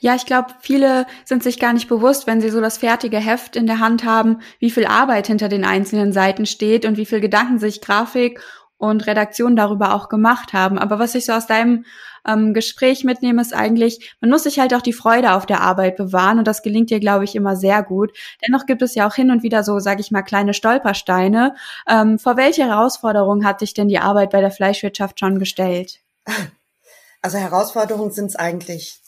Ja, 0.00 0.14
ich 0.14 0.26
glaube, 0.26 0.48
viele 0.60 1.06
sind 1.24 1.42
sich 1.42 1.58
gar 1.58 1.72
nicht 1.72 1.88
bewusst, 1.88 2.26
wenn 2.26 2.40
sie 2.40 2.50
so 2.50 2.60
das 2.60 2.78
fertige 2.78 3.18
Heft 3.18 3.56
in 3.56 3.66
der 3.66 3.78
Hand 3.78 4.04
haben, 4.04 4.40
wie 4.58 4.70
viel 4.70 4.86
Arbeit 4.86 5.26
hinter 5.26 5.48
den 5.48 5.64
einzelnen 5.64 6.12
Seiten 6.12 6.46
steht 6.46 6.84
und 6.84 6.96
wie 6.96 7.06
viel 7.06 7.20
Gedanken 7.20 7.58
sich 7.58 7.80
Grafik 7.80 8.40
und 8.78 9.06
Redaktion 9.06 9.56
darüber 9.56 9.94
auch 9.94 10.08
gemacht 10.08 10.52
haben. 10.52 10.78
Aber 10.78 10.98
was 10.98 11.14
ich 11.14 11.24
so 11.24 11.32
aus 11.32 11.46
deinem 11.46 11.84
ähm, 12.26 12.52
Gespräch 12.52 13.04
mitnehme, 13.04 13.40
ist 13.40 13.54
eigentlich, 13.54 14.14
man 14.20 14.30
muss 14.30 14.42
sich 14.42 14.58
halt 14.58 14.74
auch 14.74 14.82
die 14.82 14.92
Freude 14.92 15.32
auf 15.32 15.46
der 15.46 15.60
Arbeit 15.60 15.96
bewahren 15.96 16.38
und 16.38 16.46
das 16.46 16.62
gelingt 16.62 16.90
dir, 16.90 17.00
glaube 17.00 17.24
ich, 17.24 17.34
immer 17.34 17.56
sehr 17.56 17.82
gut. 17.82 18.12
Dennoch 18.46 18.66
gibt 18.66 18.82
es 18.82 18.94
ja 18.94 19.08
auch 19.08 19.14
hin 19.14 19.30
und 19.30 19.42
wieder 19.42 19.62
so, 19.62 19.78
sage 19.78 20.00
ich 20.00 20.10
mal, 20.10 20.22
kleine 20.22 20.52
Stolpersteine. 20.52 21.54
Ähm, 21.88 22.18
vor 22.18 22.36
welche 22.36 22.64
Herausforderungen 22.64 23.46
hat 23.46 23.60
sich 23.60 23.72
denn 23.72 23.88
die 23.88 23.98
Arbeit 23.98 24.30
bei 24.30 24.40
der 24.40 24.50
Fleischwirtschaft 24.50 25.20
schon 25.20 25.38
gestellt? 25.38 26.00
Also 27.22 27.38
Herausforderungen 27.38 28.12
sind 28.12 28.26
es 28.26 28.36
eigentlich 28.36 29.00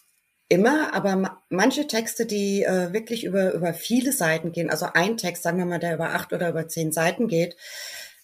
immer, 0.48 0.94
aber 0.94 1.40
manche 1.50 1.86
Texte, 1.86 2.26
die 2.26 2.62
äh, 2.62 2.92
wirklich 2.92 3.24
über, 3.24 3.52
über 3.52 3.74
viele 3.74 4.12
Seiten 4.12 4.52
gehen, 4.52 4.70
also 4.70 4.86
ein 4.94 5.16
Text, 5.16 5.42
sagen 5.42 5.58
wir 5.58 5.66
mal, 5.66 5.78
der 5.78 5.94
über 5.94 6.14
acht 6.14 6.32
oder 6.32 6.48
über 6.48 6.68
zehn 6.68 6.92
Seiten 6.92 7.28
geht, 7.28 7.56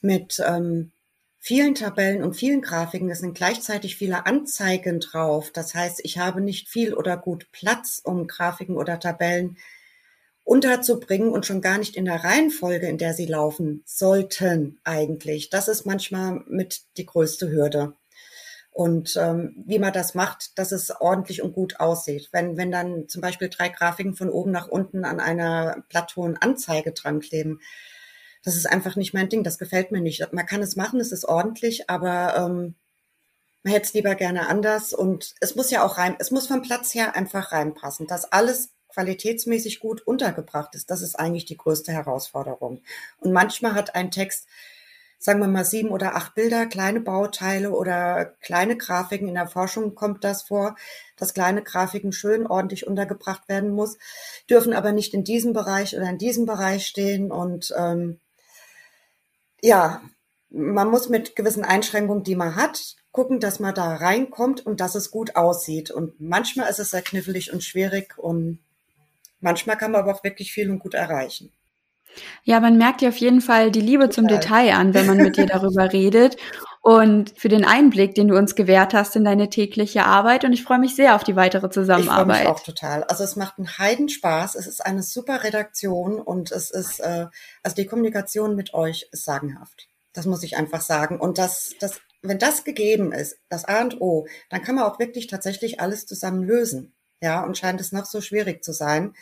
mit 0.00 0.42
ähm, 0.46 0.92
vielen 1.38 1.74
Tabellen 1.74 2.22
und 2.22 2.34
vielen 2.34 2.62
Grafiken, 2.62 3.10
es 3.10 3.20
sind 3.20 3.34
gleichzeitig 3.34 3.96
viele 3.96 4.26
Anzeigen 4.26 5.00
drauf. 5.00 5.50
Das 5.52 5.74
heißt, 5.74 6.00
ich 6.02 6.18
habe 6.18 6.40
nicht 6.40 6.68
viel 6.68 6.94
oder 6.94 7.16
gut 7.16 7.52
Platz, 7.52 8.00
um 8.02 8.26
Grafiken 8.26 8.76
oder 8.76 8.98
Tabellen 8.98 9.58
unterzubringen 10.44 11.30
und 11.30 11.46
schon 11.46 11.60
gar 11.60 11.78
nicht 11.78 11.96
in 11.96 12.04
der 12.04 12.22
Reihenfolge, 12.24 12.86
in 12.86 12.98
der 12.98 13.14
sie 13.14 13.26
laufen 13.26 13.82
sollten 13.86 14.78
eigentlich. 14.84 15.50
Das 15.50 15.68
ist 15.68 15.84
manchmal 15.84 16.42
mit 16.46 16.82
die 16.96 17.06
größte 17.06 17.50
Hürde. 17.50 17.94
Und 18.74 19.16
ähm, 19.16 19.54
wie 19.66 19.78
man 19.78 19.92
das 19.92 20.16
macht, 20.16 20.58
dass 20.58 20.72
es 20.72 20.90
ordentlich 21.00 21.42
und 21.42 21.52
gut 21.52 21.78
aussieht. 21.78 22.28
Wenn, 22.32 22.56
wenn 22.56 22.72
dann 22.72 23.08
zum 23.08 23.22
Beispiel 23.22 23.48
drei 23.48 23.68
Grafiken 23.68 24.16
von 24.16 24.28
oben 24.28 24.50
nach 24.50 24.66
unten 24.66 25.04
an 25.04 25.20
einer 25.20 25.84
platthohen 25.88 26.36
Anzeige 26.36 26.90
dran 26.90 27.20
kleben, 27.20 27.60
das 28.42 28.56
ist 28.56 28.66
einfach 28.66 28.96
nicht 28.96 29.14
mein 29.14 29.28
Ding, 29.28 29.44
das 29.44 29.58
gefällt 29.58 29.92
mir 29.92 30.00
nicht. 30.00 30.26
Man 30.32 30.44
kann 30.44 30.60
es 30.60 30.74
machen, 30.74 30.98
es 30.98 31.12
ist 31.12 31.24
ordentlich, 31.24 31.88
aber 31.88 32.36
ähm, 32.36 32.74
man 33.62 33.72
hätte 33.72 33.86
es 33.86 33.94
lieber 33.94 34.16
gerne 34.16 34.48
anders. 34.48 34.92
Und 34.92 35.36
es 35.40 35.54
muss 35.54 35.70
ja 35.70 35.84
auch 35.84 35.96
rein, 35.96 36.16
es 36.18 36.32
muss 36.32 36.48
vom 36.48 36.62
Platz 36.62 36.92
her 36.94 37.14
einfach 37.14 37.52
reinpassen, 37.52 38.08
dass 38.08 38.32
alles 38.32 38.70
qualitätsmäßig 38.88 39.78
gut 39.78 40.02
untergebracht 40.02 40.74
ist. 40.74 40.90
Das 40.90 41.00
ist 41.00 41.14
eigentlich 41.14 41.44
die 41.44 41.56
größte 41.56 41.92
Herausforderung. 41.92 42.82
Und 43.18 43.32
manchmal 43.32 43.74
hat 43.74 43.94
ein 43.94 44.10
Text 44.10 44.48
sagen 45.24 45.40
wir 45.40 45.48
mal, 45.48 45.64
sieben 45.64 45.88
oder 45.88 46.16
acht 46.16 46.34
Bilder, 46.34 46.66
kleine 46.66 47.00
Bauteile 47.00 47.70
oder 47.70 48.26
kleine 48.42 48.76
Grafiken. 48.76 49.26
In 49.26 49.36
der 49.36 49.46
Forschung 49.46 49.94
kommt 49.94 50.22
das 50.22 50.42
vor, 50.42 50.76
dass 51.16 51.32
kleine 51.32 51.62
Grafiken 51.62 52.12
schön 52.12 52.46
ordentlich 52.46 52.86
untergebracht 52.86 53.48
werden 53.48 53.70
muss, 53.70 53.96
dürfen 54.50 54.74
aber 54.74 54.92
nicht 54.92 55.14
in 55.14 55.24
diesem 55.24 55.54
Bereich 55.54 55.96
oder 55.96 56.10
in 56.10 56.18
diesem 56.18 56.44
Bereich 56.44 56.86
stehen. 56.86 57.32
Und 57.32 57.72
ähm, 57.74 58.20
ja, 59.62 60.02
man 60.50 60.90
muss 60.90 61.08
mit 61.08 61.36
gewissen 61.36 61.64
Einschränkungen, 61.64 62.22
die 62.22 62.36
man 62.36 62.54
hat, 62.54 62.94
gucken, 63.10 63.40
dass 63.40 63.60
man 63.60 63.74
da 63.74 63.94
reinkommt 63.94 64.66
und 64.66 64.82
dass 64.82 64.94
es 64.94 65.10
gut 65.10 65.36
aussieht. 65.36 65.90
Und 65.90 66.20
manchmal 66.20 66.68
ist 66.68 66.80
es 66.80 66.90
sehr 66.90 67.00
knifflig 67.00 67.50
und 67.50 67.64
schwierig 67.64 68.18
und 68.18 68.58
manchmal 69.40 69.78
kann 69.78 69.92
man 69.92 70.02
aber 70.02 70.14
auch 70.16 70.22
wirklich 70.22 70.52
viel 70.52 70.70
und 70.70 70.80
gut 70.80 70.92
erreichen. 70.92 71.50
Ja, 72.42 72.60
man 72.60 72.78
merkt 72.78 73.00
dir 73.00 73.08
auf 73.08 73.16
jeden 73.16 73.40
Fall 73.40 73.70
die 73.70 73.80
Liebe 73.80 74.10
zum 74.10 74.26
Detail 74.26 74.74
an, 74.74 74.94
wenn 74.94 75.06
man 75.06 75.16
mit 75.16 75.36
dir 75.36 75.46
darüber 75.46 75.92
redet 75.92 76.36
und 76.84 77.32
für 77.38 77.48
den 77.48 77.64
Einblick, 77.64 78.14
den 78.14 78.28
du 78.28 78.36
uns 78.36 78.54
gewährt 78.54 78.92
hast 78.92 79.16
in 79.16 79.24
deine 79.24 79.48
tägliche 79.48 80.04
Arbeit. 80.04 80.44
Und 80.44 80.52
ich 80.52 80.62
freue 80.62 80.78
mich 80.78 80.94
sehr 80.94 81.16
auf 81.16 81.24
die 81.24 81.34
weitere 81.34 81.70
Zusammenarbeit. 81.70 82.36
Ich 82.36 82.42
freue 82.42 82.52
mich 82.52 82.60
auch 82.60 82.62
total. 82.62 83.04
Also 83.04 83.24
es 83.24 83.36
macht 83.36 83.56
einen 83.56 83.78
Heidenspaß. 83.78 84.54
Es 84.54 84.66
ist 84.66 84.84
eine 84.84 85.02
super 85.02 85.44
Redaktion 85.44 86.20
und 86.20 86.52
es 86.52 86.70
ist, 86.70 87.00
äh, 87.00 87.28
also 87.62 87.74
die 87.74 87.86
Kommunikation 87.86 88.54
mit 88.54 88.74
euch 88.74 89.08
ist 89.12 89.24
sagenhaft. 89.24 89.88
Das 90.12 90.26
muss 90.26 90.42
ich 90.42 90.58
einfach 90.58 90.82
sagen. 90.82 91.18
Und 91.18 91.38
das, 91.38 91.74
das, 91.80 92.02
wenn 92.20 92.38
das 92.38 92.64
gegeben 92.64 93.12
ist, 93.12 93.38
das 93.48 93.64
A 93.64 93.80
und 93.80 94.02
O, 94.02 94.26
dann 94.50 94.60
kann 94.60 94.74
man 94.74 94.84
auch 94.84 94.98
wirklich 94.98 95.26
tatsächlich 95.26 95.80
alles 95.80 96.04
zusammen 96.04 96.42
lösen. 96.42 96.92
Ja, 97.22 97.42
und 97.42 97.56
scheint 97.56 97.80
es 97.80 97.92
noch 97.92 98.04
so 98.04 98.20
schwierig 98.20 98.62
zu 98.62 98.74
sein. 98.74 99.14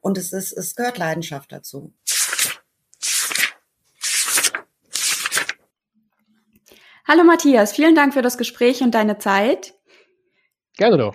Und 0.00 0.18
es 0.18 0.34
ist, 0.34 0.52
es 0.52 0.76
gehört 0.76 0.98
Leidenschaft 0.98 1.50
dazu. 1.50 1.94
Hallo 7.08 7.22
Matthias, 7.22 7.72
vielen 7.72 7.94
Dank 7.94 8.14
für 8.14 8.22
das 8.22 8.36
Gespräch 8.36 8.82
und 8.82 8.92
deine 8.92 9.18
Zeit. 9.18 9.74
Gerne 10.76 10.96
doch. 10.96 11.14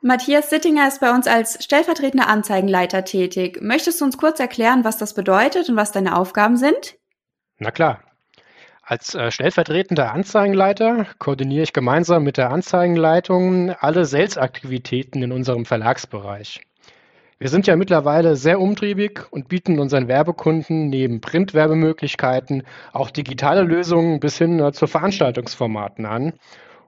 Matthias 0.00 0.50
Sittinger 0.50 0.86
ist 0.86 1.00
bei 1.00 1.12
uns 1.12 1.26
als 1.26 1.64
stellvertretender 1.64 2.28
Anzeigenleiter 2.28 3.04
tätig. 3.04 3.58
Möchtest 3.60 4.00
du 4.00 4.04
uns 4.04 4.18
kurz 4.18 4.38
erklären, 4.38 4.84
was 4.84 4.98
das 4.98 5.14
bedeutet 5.14 5.68
und 5.68 5.74
was 5.74 5.90
deine 5.90 6.16
Aufgaben 6.16 6.56
sind? 6.56 6.96
Na 7.58 7.72
klar. 7.72 8.04
Als 8.82 9.16
äh, 9.16 9.32
stellvertretender 9.32 10.12
Anzeigenleiter 10.12 11.06
koordiniere 11.18 11.64
ich 11.64 11.72
gemeinsam 11.72 12.22
mit 12.22 12.36
der 12.36 12.50
Anzeigenleitung 12.50 13.70
alle 13.70 14.04
Sales-Aktivitäten 14.04 15.24
in 15.24 15.32
unserem 15.32 15.64
Verlagsbereich. 15.64 16.60
Wir 17.42 17.48
sind 17.48 17.66
ja 17.66 17.74
mittlerweile 17.74 18.36
sehr 18.36 18.60
umtriebig 18.60 19.22
und 19.32 19.48
bieten 19.48 19.80
unseren 19.80 20.06
Werbekunden 20.06 20.88
neben 20.90 21.20
Printwerbemöglichkeiten 21.20 22.62
auch 22.92 23.10
digitale 23.10 23.62
Lösungen 23.62 24.20
bis 24.20 24.38
hin 24.38 24.60
äh, 24.60 24.70
zu 24.70 24.86
Veranstaltungsformaten 24.86 26.06
an. 26.06 26.34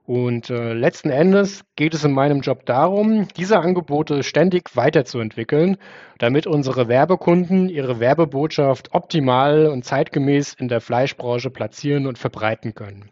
Und 0.05 0.49
äh, 0.49 0.71
letzten 0.71 1.09
Endes 1.09 1.65
geht 1.75 1.93
es 1.93 2.05
in 2.05 2.13
meinem 2.13 2.39
Job 2.39 2.65
darum, 2.65 3.27
diese 3.35 3.59
Angebote 3.59 4.23
ständig 4.23 4.77
weiterzuentwickeln, 4.77 5.75
damit 6.19 6.47
unsere 6.47 6.87
Werbekunden 6.87 7.67
ihre 7.67 7.99
Werbebotschaft 7.99 8.93
optimal 8.93 9.65
und 9.65 9.83
zeitgemäß 9.83 10.53
in 10.53 10.69
der 10.69 10.79
Fleischbranche 10.79 11.49
platzieren 11.49 12.07
und 12.07 12.17
verbreiten 12.17 12.73
können. 12.73 13.09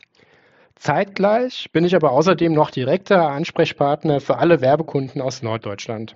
Zeitgleich 0.76 1.72
bin 1.74 1.84
ich 1.84 1.94
aber 1.94 2.12
außerdem 2.12 2.54
noch 2.54 2.72
direkter 2.72 3.28
Ansprechpartner 3.28 4.22
für 4.22 4.38
alle 4.38 4.62
Werbekunden 4.62 5.20
aus 5.20 5.44
Norddeutschland. 5.44 6.16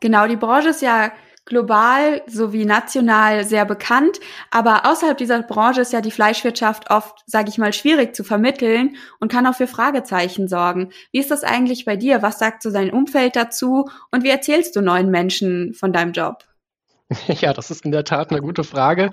Genau, 0.00 0.26
die 0.26 0.36
Branche 0.36 0.68
ist 0.68 0.82
ja 0.82 1.12
global 1.46 2.22
sowie 2.26 2.64
national 2.64 3.44
sehr 3.44 3.64
bekannt, 3.64 4.18
aber 4.50 4.84
außerhalb 4.84 5.16
dieser 5.16 5.42
Branche 5.42 5.80
ist 5.80 5.92
ja 5.92 6.00
die 6.00 6.10
Fleischwirtschaft 6.10 6.90
oft, 6.90 7.22
sage 7.26 7.48
ich 7.48 7.56
mal, 7.56 7.72
schwierig 7.72 8.14
zu 8.14 8.24
vermitteln 8.24 8.96
und 9.20 9.30
kann 9.30 9.46
auch 9.46 9.54
für 9.54 9.68
Fragezeichen 9.68 10.48
sorgen. 10.48 10.90
Wie 11.12 11.20
ist 11.20 11.30
das 11.30 11.44
eigentlich 11.44 11.84
bei 11.84 11.96
dir? 11.96 12.20
Was 12.20 12.40
sagt 12.40 12.62
so 12.62 12.72
dein 12.72 12.90
Umfeld 12.90 13.36
dazu 13.36 13.88
und 14.10 14.24
wie 14.24 14.30
erzählst 14.30 14.74
du 14.74 14.80
neuen 14.80 15.10
Menschen 15.10 15.72
von 15.72 15.92
deinem 15.92 16.12
Job? 16.12 16.44
Ja, 17.40 17.52
das 17.52 17.70
ist 17.70 17.84
in 17.84 17.92
der 17.92 18.04
Tat 18.04 18.30
eine 18.30 18.40
gute 18.40 18.64
Frage. 18.64 19.10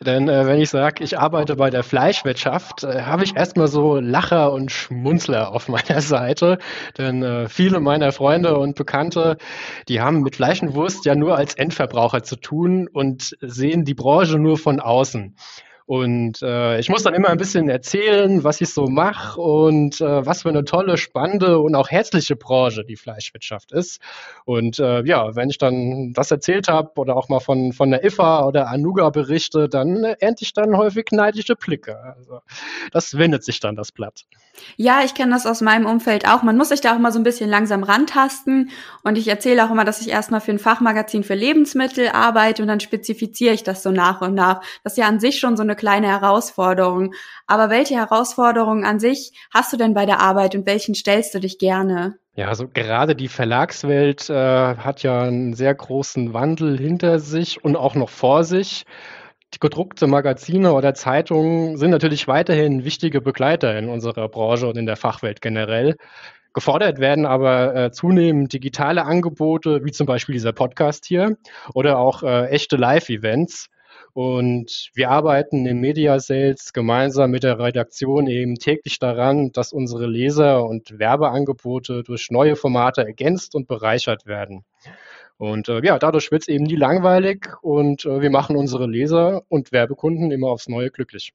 Denn 0.00 0.28
äh, 0.28 0.46
wenn 0.46 0.60
ich 0.60 0.70
sage, 0.70 1.04
ich 1.04 1.18
arbeite 1.18 1.56
bei 1.56 1.70
der 1.70 1.82
Fleischwirtschaft, 1.82 2.84
äh, 2.84 3.02
habe 3.02 3.24
ich 3.24 3.36
erstmal 3.36 3.68
so 3.68 3.98
Lacher 3.98 4.52
und 4.52 4.72
Schmunzler 4.72 5.52
auf 5.52 5.68
meiner 5.68 6.00
Seite. 6.00 6.58
Denn 6.96 7.22
äh, 7.22 7.48
viele 7.48 7.80
meiner 7.80 8.12
Freunde 8.12 8.58
und 8.58 8.76
Bekannte, 8.76 9.36
die 9.88 10.00
haben 10.00 10.22
mit 10.22 10.36
Fleisch 10.36 10.62
und 10.62 10.74
Wurst 10.74 11.04
ja 11.04 11.14
nur 11.14 11.36
als 11.36 11.54
Endverbraucher 11.54 12.22
zu 12.22 12.36
tun 12.36 12.88
und 12.92 13.36
sehen 13.40 13.84
die 13.84 13.94
Branche 13.94 14.38
nur 14.38 14.56
von 14.56 14.80
außen. 14.80 15.36
Und 15.86 16.40
äh, 16.42 16.78
ich 16.78 16.88
muss 16.88 17.02
dann 17.02 17.12
immer 17.12 17.28
ein 17.28 17.36
bisschen 17.36 17.68
erzählen, 17.68 18.42
was 18.42 18.60
ich 18.62 18.72
so 18.72 18.86
mache 18.86 19.38
und 19.38 20.00
äh, 20.00 20.24
was 20.24 20.42
für 20.42 20.48
eine 20.48 20.64
tolle, 20.64 20.96
spannende 20.96 21.58
und 21.58 21.74
auch 21.74 21.90
herzliche 21.90 22.36
Branche 22.36 22.84
die 22.84 22.96
Fleischwirtschaft 22.96 23.70
ist. 23.72 24.00
Und 24.46 24.78
äh, 24.78 25.04
ja, 25.04 25.36
wenn 25.36 25.50
ich 25.50 25.58
dann 25.58 26.14
das 26.14 26.30
erzählt 26.30 26.68
habe 26.68 26.92
oder 26.96 27.16
auch 27.16 27.28
mal 27.28 27.40
von, 27.40 27.72
von 27.72 27.90
der 27.90 28.02
IFA 28.02 28.46
oder 28.46 28.68
Anuga 28.68 29.10
berichte, 29.10 29.68
dann 29.68 30.04
ernte 30.04 30.44
ich 30.44 30.54
dann 30.54 30.76
häufig 30.76 31.06
neidische 31.10 31.54
Blicke. 31.54 31.98
Also 31.98 32.40
das 32.90 33.18
wendet 33.18 33.44
sich 33.44 33.60
dann 33.60 33.76
das 33.76 33.92
Blatt. 33.92 34.24
Ja, 34.76 35.02
ich 35.04 35.14
kenne 35.14 35.32
das 35.32 35.46
aus 35.46 35.60
meinem 35.60 35.86
Umfeld 35.86 36.26
auch. 36.28 36.42
Man 36.42 36.56
muss 36.56 36.68
sich 36.68 36.80
da 36.80 36.94
auch 36.94 36.98
mal 36.98 37.12
so 37.12 37.18
ein 37.18 37.24
bisschen 37.24 37.50
langsam 37.50 37.82
rantasten. 37.82 38.70
Und 39.02 39.18
ich 39.18 39.28
erzähle 39.28 39.64
auch 39.64 39.70
immer, 39.70 39.84
dass 39.84 40.00
ich 40.00 40.08
erstmal 40.08 40.40
für 40.40 40.52
ein 40.52 40.58
Fachmagazin 40.58 41.24
für 41.24 41.34
Lebensmittel 41.34 42.08
arbeite 42.08 42.62
und 42.62 42.68
dann 42.68 42.80
spezifiziere 42.80 43.52
ich 43.52 43.64
das 43.64 43.82
so 43.82 43.90
nach 43.90 44.20
und 44.20 44.34
nach. 44.34 44.60
Das 44.82 44.94
ist 44.94 44.96
ja 44.96 45.06
an 45.06 45.20
sich 45.20 45.38
schon 45.38 45.56
so 45.56 45.62
eine 45.62 45.73
kleine 45.74 46.08
Herausforderung. 46.08 47.14
Aber 47.46 47.70
welche 47.70 47.94
Herausforderungen 47.94 48.84
an 48.84 49.00
sich 49.00 49.32
hast 49.52 49.72
du 49.72 49.76
denn 49.76 49.94
bei 49.94 50.06
der 50.06 50.20
Arbeit 50.20 50.54
und 50.54 50.66
welchen 50.66 50.94
stellst 50.94 51.34
du 51.34 51.40
dich 51.40 51.58
gerne? 51.58 52.18
Ja, 52.36 52.48
also 52.48 52.66
gerade 52.66 53.14
die 53.14 53.28
Verlagswelt 53.28 54.28
äh, 54.28 54.34
hat 54.34 55.02
ja 55.02 55.22
einen 55.22 55.54
sehr 55.54 55.74
großen 55.74 56.34
Wandel 56.34 56.78
hinter 56.78 57.20
sich 57.20 57.64
und 57.64 57.76
auch 57.76 57.94
noch 57.94 58.08
vor 58.08 58.42
sich. 58.42 58.84
Die 59.54 59.60
gedruckte 59.60 60.08
Magazine 60.08 60.72
oder 60.72 60.94
Zeitungen 60.94 61.76
sind 61.76 61.90
natürlich 61.90 62.26
weiterhin 62.26 62.84
wichtige 62.84 63.20
Begleiter 63.20 63.78
in 63.78 63.88
unserer 63.88 64.28
Branche 64.28 64.66
und 64.66 64.76
in 64.76 64.86
der 64.86 64.96
Fachwelt 64.96 65.40
generell. 65.40 65.96
Gefordert 66.54 66.98
werden 66.98 67.24
aber 67.24 67.74
äh, 67.74 67.90
zunehmend 67.92 68.52
digitale 68.52 69.04
Angebote, 69.04 69.84
wie 69.84 69.92
zum 69.92 70.06
Beispiel 70.06 70.32
dieser 70.32 70.52
Podcast 70.52 71.04
hier 71.04 71.36
oder 71.72 71.98
auch 71.98 72.24
äh, 72.24 72.46
echte 72.46 72.76
Live-Events. 72.76 73.68
Und 74.14 74.90
wir 74.94 75.10
arbeiten 75.10 75.66
im 75.66 75.80
Media 75.80 76.20
Sales 76.20 76.72
gemeinsam 76.72 77.32
mit 77.32 77.42
der 77.42 77.58
Redaktion 77.58 78.28
eben 78.28 78.54
täglich 78.54 79.00
daran, 79.00 79.50
dass 79.50 79.72
unsere 79.72 80.06
Leser 80.06 80.64
und 80.64 81.00
Werbeangebote 81.00 82.04
durch 82.04 82.30
neue 82.30 82.54
Formate 82.54 83.04
ergänzt 83.04 83.56
und 83.56 83.66
bereichert 83.66 84.24
werden. 84.24 84.64
Und 85.36 85.68
äh, 85.68 85.84
ja, 85.84 85.98
dadurch 85.98 86.30
wird 86.30 86.42
es 86.42 86.48
eben 86.48 86.62
nie 86.62 86.76
langweilig 86.76 87.48
und 87.60 88.04
äh, 88.04 88.20
wir 88.20 88.30
machen 88.30 88.54
unsere 88.54 88.86
Leser 88.86 89.42
und 89.48 89.72
Werbekunden 89.72 90.30
immer 90.30 90.48
aufs 90.48 90.68
Neue 90.68 90.90
glücklich. 90.90 91.32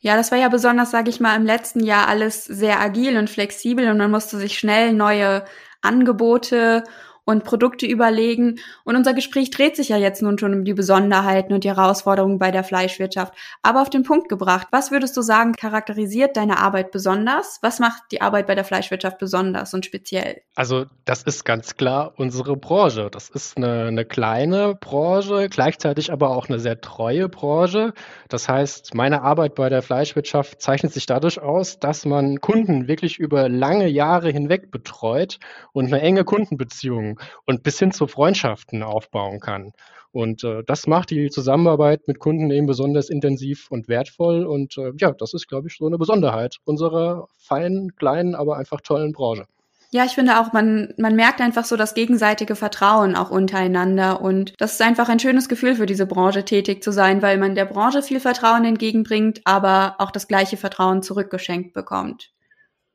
Ja, 0.00 0.16
das 0.16 0.30
war 0.30 0.38
ja 0.38 0.48
besonders, 0.48 0.90
sage 0.90 1.10
ich 1.10 1.20
mal, 1.20 1.36
im 1.36 1.44
letzten 1.44 1.80
Jahr 1.80 2.08
alles 2.08 2.44
sehr 2.44 2.80
agil 2.80 3.18
und 3.18 3.28
flexibel 3.28 3.90
und 3.90 3.98
man 3.98 4.10
musste 4.10 4.38
sich 4.38 4.58
schnell 4.58 4.94
neue 4.94 5.44
Angebote 5.82 6.84
und 7.26 7.44
Produkte 7.44 7.86
überlegen. 7.86 8.60
Und 8.84 8.96
unser 8.96 9.12
Gespräch 9.12 9.50
dreht 9.50 9.76
sich 9.76 9.90
ja 9.90 9.98
jetzt 9.98 10.22
nun 10.22 10.38
schon 10.38 10.54
um 10.54 10.64
die 10.64 10.72
Besonderheiten 10.72 11.52
und 11.52 11.64
die 11.64 11.68
Herausforderungen 11.68 12.38
bei 12.38 12.52
der 12.52 12.64
Fleischwirtschaft. 12.64 13.34
Aber 13.62 13.82
auf 13.82 13.90
den 13.90 14.04
Punkt 14.04 14.28
gebracht, 14.28 14.68
was 14.70 14.90
würdest 14.92 15.16
du 15.16 15.22
sagen, 15.22 15.52
charakterisiert 15.52 16.36
deine 16.36 16.58
Arbeit 16.58 16.92
besonders? 16.92 17.58
Was 17.62 17.80
macht 17.80 18.04
die 18.12 18.20
Arbeit 18.20 18.46
bei 18.46 18.54
der 18.54 18.64
Fleischwirtschaft 18.64 19.18
besonders 19.18 19.74
und 19.74 19.84
speziell? 19.84 20.40
Also 20.54 20.86
das 21.04 21.24
ist 21.24 21.44
ganz 21.44 21.76
klar 21.76 22.12
unsere 22.16 22.56
Branche. 22.56 23.08
Das 23.10 23.28
ist 23.28 23.56
eine, 23.56 23.86
eine 23.86 24.04
kleine 24.04 24.76
Branche, 24.76 25.48
gleichzeitig 25.50 26.12
aber 26.12 26.30
auch 26.30 26.48
eine 26.48 26.60
sehr 26.60 26.80
treue 26.80 27.28
Branche. 27.28 27.92
Das 28.28 28.48
heißt, 28.48 28.94
meine 28.94 29.22
Arbeit 29.22 29.56
bei 29.56 29.68
der 29.68 29.82
Fleischwirtschaft 29.82 30.62
zeichnet 30.62 30.92
sich 30.92 31.06
dadurch 31.06 31.40
aus, 31.40 31.80
dass 31.80 32.04
man 32.04 32.40
Kunden 32.40 32.86
wirklich 32.86 33.18
über 33.18 33.48
lange 33.48 33.88
Jahre 33.88 34.30
hinweg 34.30 34.70
betreut 34.70 35.40
und 35.72 35.86
eine 35.86 36.00
enge 36.00 36.22
Kundenbeziehung 36.22 37.15
und 37.44 37.62
bis 37.62 37.78
hin 37.78 37.92
zu 37.92 38.06
Freundschaften 38.06 38.82
aufbauen 38.82 39.40
kann. 39.40 39.72
Und 40.12 40.44
äh, 40.44 40.62
das 40.66 40.86
macht 40.86 41.10
die 41.10 41.28
Zusammenarbeit 41.28 42.08
mit 42.08 42.18
Kunden 42.18 42.50
eben 42.50 42.66
besonders 42.66 43.10
intensiv 43.10 43.70
und 43.70 43.86
wertvoll. 43.86 44.46
Und 44.46 44.78
äh, 44.78 44.92
ja, 44.98 45.12
das 45.12 45.34
ist, 45.34 45.46
glaube 45.46 45.68
ich, 45.68 45.76
so 45.76 45.86
eine 45.86 45.98
Besonderheit 45.98 46.56
unserer 46.64 47.28
feinen, 47.36 47.94
kleinen, 47.96 48.34
aber 48.34 48.56
einfach 48.56 48.80
tollen 48.80 49.12
Branche. 49.12 49.46
Ja, 49.90 50.04
ich 50.04 50.12
finde 50.12 50.40
auch, 50.40 50.52
man, 50.52 50.94
man 50.96 51.14
merkt 51.16 51.40
einfach 51.40 51.64
so 51.64 51.76
das 51.76 51.94
gegenseitige 51.94 52.56
Vertrauen 52.56 53.14
auch 53.14 53.30
untereinander 53.30 54.20
und 54.20 54.52
das 54.58 54.72
ist 54.72 54.82
einfach 54.82 55.08
ein 55.08 55.20
schönes 55.20 55.48
Gefühl 55.48 55.76
für 55.76 55.86
diese 55.86 56.06
Branche 56.06 56.44
tätig 56.44 56.82
zu 56.82 56.92
sein, 56.92 57.22
weil 57.22 57.38
man 57.38 57.54
der 57.54 57.66
Branche 57.66 58.02
viel 58.02 58.18
Vertrauen 58.18 58.64
entgegenbringt, 58.64 59.42
aber 59.44 59.94
auch 59.98 60.10
das 60.10 60.28
gleiche 60.28 60.56
Vertrauen 60.56 61.02
zurückgeschenkt 61.02 61.72
bekommt. 61.72 62.32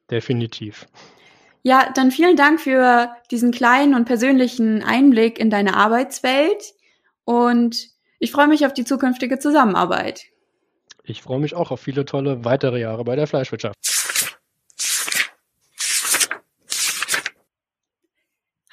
Definitiv. 0.09 0.87
Ja, 1.63 1.91
dann 1.93 2.11
vielen 2.11 2.35
Dank 2.35 2.59
für 2.59 3.09
diesen 3.29 3.51
kleinen 3.51 3.93
und 3.93 4.05
persönlichen 4.05 4.83
Einblick 4.83 5.39
in 5.39 5.49
deine 5.49 5.75
Arbeitswelt 5.75 6.73
und 7.23 7.89
ich 8.19 8.31
freue 8.31 8.47
mich 8.47 8.65
auf 8.65 8.73
die 8.73 8.83
zukünftige 8.83 9.37
Zusammenarbeit. 9.37 10.25
Ich 11.03 11.21
freue 11.21 11.39
mich 11.39 11.55
auch 11.55 11.71
auf 11.71 11.79
viele 11.79 12.05
tolle 12.05 12.45
weitere 12.45 12.79
Jahre 12.79 13.03
bei 13.03 13.15
der 13.15 13.27
Fleischwirtschaft. 13.27 13.75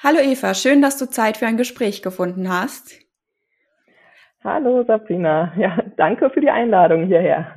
Hallo 0.01 0.19
Eva, 0.19 0.53
schön, 0.53 0.81
dass 0.81 0.97
du 0.97 1.09
Zeit 1.09 1.37
für 1.37 1.45
ein 1.45 1.57
Gespräch 1.57 2.01
gefunden 2.01 2.49
hast. 2.49 2.99
Hallo 4.43 4.83
Sabrina, 4.83 5.53
ja, 5.57 5.83
danke 5.97 6.29
für 6.29 6.41
die 6.41 6.49
Einladung 6.49 7.05
hierher. 7.05 7.53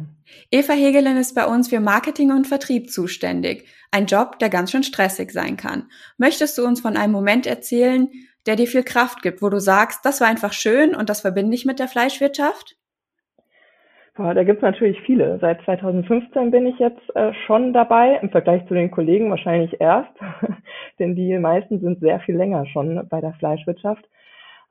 Eva 0.54 0.74
Hegelin 0.74 1.16
ist 1.16 1.34
bei 1.34 1.46
uns 1.46 1.70
für 1.70 1.80
Marketing 1.80 2.30
und 2.30 2.46
Vertrieb 2.46 2.90
zuständig. 2.90 3.64
Ein 3.90 4.04
Job, 4.04 4.38
der 4.38 4.50
ganz 4.50 4.70
schön 4.70 4.82
stressig 4.82 5.30
sein 5.30 5.56
kann. 5.56 5.84
Möchtest 6.18 6.58
du 6.58 6.66
uns 6.66 6.82
von 6.82 6.94
einem 6.98 7.14
Moment 7.14 7.46
erzählen, 7.46 8.10
der 8.44 8.56
dir 8.56 8.66
viel 8.66 8.82
Kraft 8.82 9.22
gibt, 9.22 9.40
wo 9.40 9.48
du 9.48 9.58
sagst, 9.60 10.04
das 10.04 10.20
war 10.20 10.28
einfach 10.28 10.52
schön 10.52 10.94
und 10.94 11.08
das 11.08 11.22
verbinde 11.22 11.54
ich 11.54 11.64
mit 11.64 11.78
der 11.78 11.88
Fleischwirtschaft? 11.88 12.76
Boah, 14.14 14.34
da 14.34 14.44
gibt's 14.44 14.60
natürlich 14.60 15.00
viele. 15.06 15.38
Seit 15.40 15.62
2015 15.62 16.50
bin 16.50 16.66
ich 16.66 16.78
jetzt 16.78 17.00
äh, 17.16 17.32
schon 17.46 17.72
dabei, 17.72 18.18
im 18.20 18.28
Vergleich 18.28 18.66
zu 18.68 18.74
den 18.74 18.90
Kollegen 18.90 19.30
wahrscheinlich 19.30 19.80
erst, 19.80 20.12
denn 20.98 21.16
die 21.16 21.38
meisten 21.38 21.80
sind 21.80 22.00
sehr 22.00 22.20
viel 22.20 22.36
länger 22.36 22.66
schon 22.66 23.08
bei 23.08 23.22
der 23.22 23.32
Fleischwirtschaft. 23.38 24.04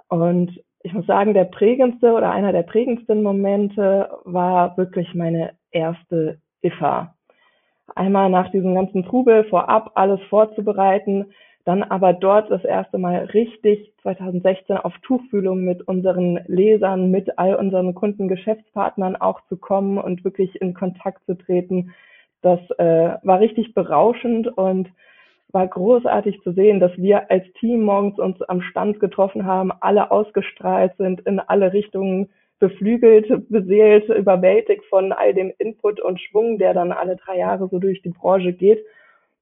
Und 0.10 0.62
ich 0.84 0.94
muss 0.94 1.06
sagen, 1.06 1.34
der 1.34 1.46
prägendste 1.46 2.14
oder 2.14 2.32
einer 2.32 2.52
der 2.52 2.64
prägendsten 2.64 3.24
Momente 3.24 4.10
war 4.26 4.78
wirklich 4.78 5.14
meine 5.14 5.52
erste 5.72 6.40
IFA. 6.64 7.14
Einmal 7.96 8.30
nach 8.30 8.52
diesem 8.52 8.76
ganzen 8.76 9.04
Trubel 9.04 9.44
vorab 9.46 9.92
alles 9.96 10.22
vorzubereiten, 10.30 11.34
dann 11.66 11.84
aber 11.84 12.14
dort 12.14 12.50
das 12.50 12.64
erste 12.64 12.98
Mal 12.98 13.26
richtig 13.26 13.94
2016 14.02 14.78
auf 14.78 14.98
Tuchfühlung 15.04 15.64
mit 15.64 15.88
unseren 15.88 16.40
Lesern, 16.48 17.12
mit 17.12 17.38
all 17.38 17.56
unseren 17.56 17.94
Kunden, 17.94 18.28
Geschäftspartnern 18.28 19.16
auch 19.16 19.42
zu 19.48 19.58
kommen 19.58 19.98
und 19.98 20.24
wirklich 20.24 20.60
in 20.62 20.74
Kontakt 20.74 21.24
zu 21.26 21.36
treten. 21.36 21.94
Das 22.42 22.60
äh, 22.80 23.18
war 23.22 23.40
richtig 23.40 23.76
berauschend 23.76 24.48
und 24.48 24.90
war 25.54 25.68
großartig 25.68 26.42
zu 26.44 26.52
sehen, 26.54 26.80
dass 26.80 26.92
wir 26.98 27.30
als 27.30 27.44
Team 27.60 27.84
morgens 27.84 28.20
uns 28.20 28.42
am 28.44 28.62
Stand 28.62 29.00
getroffen 29.00 29.46
haben, 29.46 29.72
alle 29.82 30.12
ausgestrahlt 30.12 30.94
sind, 30.98 31.22
in 31.22 31.40
alle 31.40 31.74
Richtungen 31.74 32.30
beflügelt, 32.60 33.50
beseelt, 33.50 34.08
überwältigt 34.10 34.86
von 34.86 35.12
all 35.12 35.34
dem 35.34 35.52
Input 35.58 36.00
und 36.00 36.22
Schwung, 36.22 36.58
der 36.60 36.74
dann 36.74 36.92
alle 36.92 37.16
drei 37.16 37.40
Jahre 37.40 37.68
so 37.70 37.80
durch 37.80 38.02
die 38.04 38.10
Branche 38.10 38.54
geht. 38.54 38.86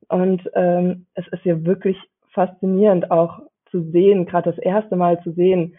Und 0.08 0.50
ähm, 0.56 1.06
es 1.15 1.28
ist 1.28 1.43
ja 1.43 1.63
wirklich 1.65 1.98
faszinierend 2.30 3.12
auch 3.12 3.41
zu 3.69 3.82
sehen, 3.91 4.26
gerade 4.26 4.52
das 4.52 4.60
erste 4.60 4.95
Mal 4.95 5.22
zu 5.22 5.32
sehen, 5.32 5.76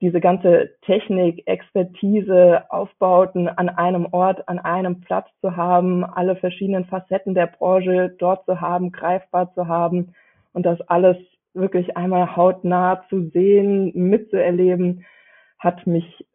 diese 0.00 0.20
ganze 0.20 0.70
Technik, 0.82 1.46
Expertise, 1.46 2.64
Aufbauten 2.70 3.48
an 3.48 3.68
einem 3.68 4.08
Ort, 4.10 4.48
an 4.48 4.58
einem 4.58 5.00
Platz 5.00 5.28
zu 5.40 5.56
haben, 5.56 6.04
alle 6.04 6.36
verschiedenen 6.36 6.86
Facetten 6.86 7.34
der 7.34 7.46
Branche 7.46 8.14
dort 8.18 8.44
zu 8.46 8.60
haben, 8.60 8.90
greifbar 8.90 9.52
zu 9.54 9.68
haben 9.68 10.14
und 10.52 10.66
das 10.66 10.80
alles 10.82 11.16
wirklich 11.54 11.96
einmal 11.96 12.36
hautnah 12.36 13.04
zu 13.08 13.28
sehen, 13.30 13.92
mitzuerleben, 13.94 15.04
hat 15.58 15.86
mich 15.86 16.26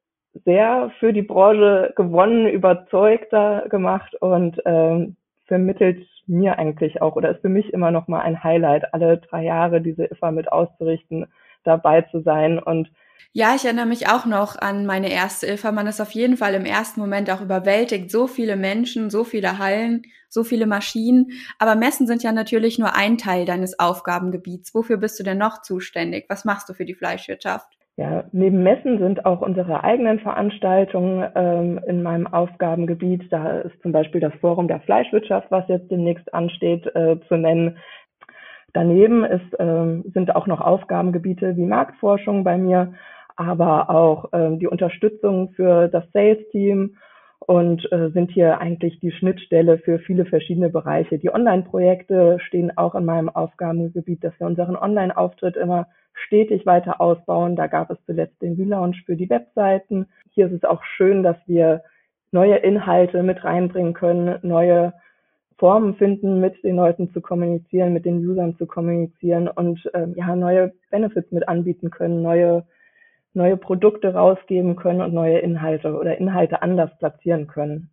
sehr 0.45 0.91
für 1.00 1.13
die 1.13 1.21
Branche 1.21 1.93
gewonnen, 1.95 2.48
überzeugter 2.48 3.67
gemacht 3.69 4.15
und 4.21 4.62
ähm, 4.65 5.15
vermittelt 5.45 6.06
mir 6.28 6.58
eigentlich 6.58 7.02
auch 7.02 7.15
oder 7.15 7.32
ist 7.32 7.41
für 7.41 7.50
mich 7.50 7.71
immer 7.74 7.91
noch 7.91 8.08
mal 8.08 8.21
ein 8.21 8.43
Highlight, 8.43 8.93
alle 8.93 9.17
drei 9.17 9.43
Jahre 9.43 9.82
diese 9.82 10.06
IFA 10.06 10.32
mit 10.32 10.52
auszurichten, 10.52 11.28
dabei 11.63 12.02
zu 12.02 12.21
sein 12.21 12.60
und 12.60 12.89
ja, 13.34 13.54
ich 13.56 13.65
erinnere 13.65 13.86
mich 13.86 14.08
auch 14.08 14.25
noch 14.25 14.58
an 14.58 14.86
meine 14.86 15.12
erste 15.12 15.47
IFA. 15.47 15.71
Man 15.73 15.88
ist 15.88 15.99
auf 15.99 16.12
jeden 16.12 16.38
Fall 16.38 16.54
im 16.54 16.65
ersten 16.65 17.01
Moment 17.01 17.30
auch 17.30 17.41
überwältigt. 17.41 18.10
So 18.10 18.28
viele 18.28 18.56
Menschen, 18.56 19.10
so 19.10 19.25
viele 19.25 19.60
Hallen, 19.60 20.04
so 20.30 20.43
viele 20.43 20.67
Maschinen. 20.67 21.32
Aber 21.60 21.75
Messen 21.75 22.08
sind 22.08 22.23
ja 22.23 22.32
natürlich 22.32 22.80
nur 22.80 22.95
ein 22.95 23.17
Teil 23.17 23.45
deines 23.45 23.78
Aufgabengebiets. 23.78 24.73
Wofür 24.73 24.97
bist 24.97 25.19
du 25.19 25.23
denn 25.23 25.38
noch 25.38 25.62
zuständig? 25.62 26.25
Was 26.30 26.45
machst 26.45 26.69
du 26.69 26.73
für 26.73 26.86
die 26.86 26.95
Fleischwirtschaft? 26.95 27.67
Ja, 27.97 28.25
neben 28.34 28.62
Messen 28.62 28.99
sind 28.99 29.25
auch 29.25 29.39
unsere 29.39 29.86
eigenen 29.86 30.19
Veranstaltungen 30.19 31.30
ähm, 31.34 31.80
in 31.88 32.04
meinem 32.04 32.28
Aufgabengebiet. 32.28 33.32
Da 33.32 33.60
ist 33.60 33.82
zum 33.82 33.93
Beispiel 33.93 34.19
das 34.19 34.34
Forum 34.41 34.67
der 34.67 34.82
Fleischwirtschaft, 34.82 35.49
was 35.49 35.65
jetzt 35.69 35.89
demnächst 35.89 36.34
ansteht, 36.34 36.86
äh, 36.93 37.17
zu 37.30 37.38
nennen. 37.38 37.78
Daneben 38.75 39.23
ist, 39.23 39.55
ähm, 39.57 40.03
sind 40.13 40.35
auch 40.35 40.47
noch 40.47 40.59
Aufgabengebiete 40.59 41.55
wie 41.55 41.65
Marktforschung 41.65 42.43
bei 42.43 42.57
mir, 42.57 42.93
aber 43.38 43.89
auch 43.89 44.31
ähm, 44.33 44.59
die 44.59 44.67
Unterstützung 44.67 45.53
für 45.55 45.88
das 45.88 46.03
Sales-Team 46.11 46.97
und 47.39 47.89
äh, 47.93 48.09
sind 48.09 48.31
hier 48.31 48.59
eigentlich 48.59 48.99
die 48.99 49.13
Schnittstelle 49.13 49.77
für 49.77 49.99
viele 49.99 50.25
verschiedene 50.25 50.69
Bereiche. 50.69 51.17
Die 51.17 51.33
Online-Projekte 51.33 52.38
stehen 52.41 52.77
auch 52.77 52.95
in 52.95 53.05
meinem 53.05 53.29
Aufgabengebiet, 53.29 54.21
dass 54.25 54.38
wir 54.41 54.47
unseren 54.47 54.75
Online-Auftritt 54.75 55.55
immer 55.55 55.88
stetig 56.25 56.65
weiter 56.65 56.99
ausbauen. 56.99 57.55
Da 57.55 57.67
gab 57.67 57.89
es 57.91 57.97
zuletzt 58.05 58.41
den 58.41 58.55
Relaunch 58.55 59.03
für 59.05 59.15
die 59.15 59.29
Webseiten. 59.29 60.07
Hier 60.31 60.47
ist 60.47 60.53
es 60.53 60.63
auch 60.65 60.83
schön, 60.83 61.23
dass 61.23 61.38
wir 61.47 61.81
neue 62.31 62.57
Inhalte 62.57 63.23
mit 63.23 63.41
reinbringen 63.45 63.93
können, 63.93 64.38
neue 64.41 64.91
Formen 65.57 65.95
finden, 65.95 66.41
mit 66.41 66.61
den 66.63 66.75
Leuten 66.75 67.11
zu 67.13 67.21
kommunizieren, 67.21 67.93
mit 67.93 68.05
den 68.05 68.27
Usern 68.27 68.57
zu 68.57 68.65
kommunizieren 68.65 69.47
und 69.47 69.89
ähm, 69.93 70.13
ja 70.17 70.35
neue 70.35 70.73
Benefits 70.91 71.31
mit 71.31 71.47
anbieten 71.47 71.91
können, 71.91 72.21
neue 72.21 72.65
neue 73.35 73.57
Produkte 73.57 74.13
rausgeben 74.13 74.75
können 74.75 75.01
und 75.01 75.13
neue 75.13 75.39
Inhalte 75.39 75.93
oder 75.93 76.17
Inhalte 76.17 76.61
anders 76.61 76.97
platzieren 76.97 77.47
können. 77.47 77.91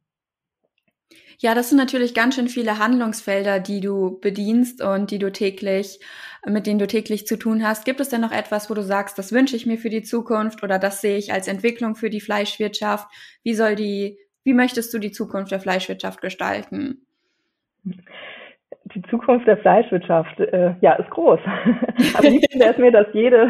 Ja, 1.39 1.55
das 1.55 1.69
sind 1.69 1.79
natürlich 1.79 2.15
ganz 2.15 2.37
schön 2.37 2.49
viele 2.49 2.79
Handlungsfelder, 2.79 3.59
die 3.59 3.81
du 3.81 4.19
bedienst 4.21 4.81
und 4.81 5.11
die 5.11 5.19
du 5.19 5.33
täglich, 5.33 5.99
mit 6.47 6.67
denen 6.67 6.79
du 6.79 6.87
täglich 6.87 7.27
zu 7.27 7.37
tun 7.37 7.67
hast. 7.67 7.85
Gibt 7.85 8.01
es 8.01 8.09
denn 8.09 8.21
noch 8.21 8.33
etwas, 8.33 8.71
wo 8.71 8.75
du 8.75 8.83
sagst, 8.83 9.19
das 9.19 9.33
wünsche 9.33 9.57
ich 9.57 9.67
mir 9.67 9.77
für 9.77 9.91
die 9.91 10.03
Zukunft 10.03 10.63
oder 10.63 10.79
das 10.79 11.01
sehe 11.01 11.19
ich 11.19 11.33
als 11.33 11.49
Entwicklung 11.49 11.97
für 11.97 12.11
die 12.11 12.21
Fleischwirtschaft? 12.21 13.09
Wie 13.43 13.55
soll 13.55 13.75
die, 13.75 14.19
wie 14.45 14.55
möchtest 14.55 14.95
du 14.95 14.99
die 14.99 15.13
Zukunft 15.13 15.51
der 15.51 15.61
Fleischwirtschaft 15.61 16.21
gestalten? 16.21 17.05
Die 18.95 19.03
Zukunft 19.11 19.47
der 19.47 19.59
Fleischwirtschaft, 19.59 20.41
äh, 20.41 20.75
ja, 20.81 20.95
ist 20.95 21.09
groß. 21.11 21.39
Am 22.15 22.25
liebsten 22.25 22.59
wäre 22.59 22.73
es 22.73 22.79
mir, 22.79 22.91
dass 22.91 23.07
jede, 23.13 23.49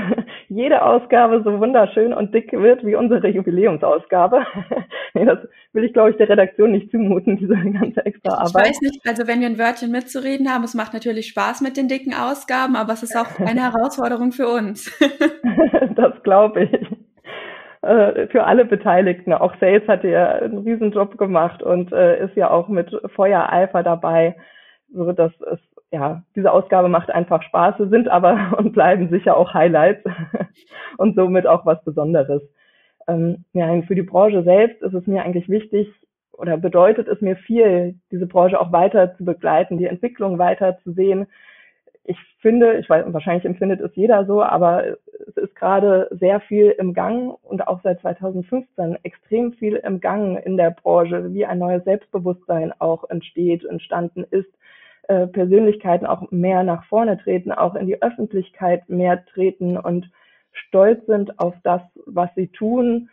jede 0.48 0.82
Ausgabe 0.82 1.42
so 1.42 1.58
wunderschön 1.58 2.12
und 2.12 2.34
dick 2.34 2.52
wird 2.52 2.84
wie 2.84 2.94
unsere 2.94 3.28
Jubiläumsausgabe. 3.28 4.44
nee, 5.14 5.24
das 5.24 5.38
will 5.72 5.84
ich, 5.84 5.92
glaube 5.94 6.10
ich, 6.10 6.16
der 6.16 6.28
Redaktion 6.28 6.72
nicht 6.72 6.90
zumuten, 6.90 7.38
diese 7.38 7.54
ganze 7.54 8.04
extra 8.04 8.34
Arbeit. 8.34 8.48
Ich 8.48 8.54
weiß 8.54 8.80
nicht, 8.82 9.00
also 9.08 9.26
wenn 9.26 9.40
wir 9.40 9.46
ein 9.46 9.58
Wörtchen 9.58 9.90
mitzureden 9.90 10.52
haben, 10.52 10.64
es 10.64 10.74
macht 10.74 10.92
natürlich 10.92 11.28
Spaß 11.28 11.62
mit 11.62 11.76
den 11.76 11.88
dicken 11.88 12.14
Ausgaben, 12.14 12.76
aber 12.76 12.92
es 12.92 13.02
ist 13.02 13.16
auch 13.16 13.40
eine 13.40 13.62
Herausforderung 13.72 14.32
für 14.32 14.48
uns. 14.48 14.96
das 15.96 16.22
glaube 16.22 16.64
ich. 16.64 17.01
Äh, 17.82 18.28
für 18.28 18.44
alle 18.44 18.64
Beteiligten. 18.64 19.32
Auch 19.32 19.54
Sales 19.58 19.86
hat 19.88 20.04
ja 20.04 20.30
einen 20.30 20.58
Riesenjob 20.58 21.18
gemacht 21.18 21.62
und 21.62 21.92
äh, 21.92 22.24
ist 22.24 22.36
ja 22.36 22.50
auch 22.50 22.68
mit 22.68 22.90
Feuereifer 23.14 23.82
dabei, 23.82 24.36
so 24.92 25.12
dass 25.12 25.32
es 25.50 25.58
ja, 25.92 26.22
diese 26.34 26.50
Ausgabe 26.50 26.88
macht 26.88 27.10
einfach 27.10 27.42
Spaß, 27.42 27.74
sind 27.78 28.08
aber 28.08 28.54
und 28.58 28.72
bleiben 28.72 29.10
sicher 29.10 29.36
auch 29.36 29.52
Highlights 29.52 30.04
und 30.96 31.14
somit 31.14 31.46
auch 31.46 31.66
was 31.66 31.84
Besonderes. 31.84 32.42
Ähm, 33.08 33.44
ja, 33.52 33.82
für 33.82 33.94
die 33.94 34.02
Branche 34.02 34.42
selbst 34.42 34.80
ist 34.80 34.94
es 34.94 35.06
mir 35.06 35.22
eigentlich 35.22 35.48
wichtig 35.48 35.88
oder 36.32 36.56
bedeutet 36.56 37.08
es 37.08 37.20
mir 37.20 37.36
viel, 37.36 37.96
diese 38.10 38.26
Branche 38.26 38.60
auch 38.60 38.72
weiter 38.72 39.16
zu 39.16 39.24
begleiten, 39.24 39.76
die 39.76 39.86
Entwicklung 39.86 40.38
weiter 40.38 40.78
zu 40.82 40.92
sehen. 40.92 41.26
Ich 42.04 42.18
finde, 42.40 42.78
ich 42.78 42.90
weiß, 42.90 43.04
wahrscheinlich 43.08 43.44
empfindet 43.44 43.80
es 43.80 43.94
jeder 43.94 44.26
so, 44.26 44.42
aber 44.42 44.84
es 45.28 45.36
ist 45.36 45.54
gerade 45.54 46.08
sehr 46.10 46.40
viel 46.40 46.74
im 46.78 46.94
Gang 46.94 47.36
und 47.42 47.66
auch 47.68 47.80
seit 47.82 48.00
2015 48.00 48.98
extrem 49.04 49.52
viel 49.52 49.76
im 49.76 50.00
Gang 50.00 50.44
in 50.44 50.56
der 50.56 50.70
Branche, 50.70 51.32
wie 51.32 51.46
ein 51.46 51.58
neues 51.58 51.84
Selbstbewusstsein 51.84 52.72
auch 52.80 53.08
entsteht, 53.08 53.64
entstanden 53.64 54.24
ist 54.30 54.52
äh, 55.08 55.28
Persönlichkeiten 55.28 56.06
auch 56.06 56.30
mehr 56.32 56.64
nach 56.64 56.84
vorne 56.86 57.18
treten, 57.18 57.52
auch 57.52 57.76
in 57.76 57.86
die 57.86 58.02
Öffentlichkeit 58.02 58.88
mehr 58.88 59.24
treten 59.26 59.76
und 59.76 60.10
stolz 60.52 61.04
sind 61.06 61.38
auf 61.38 61.54
das, 61.62 61.82
was 62.06 62.30
sie 62.34 62.48
tun, 62.48 63.08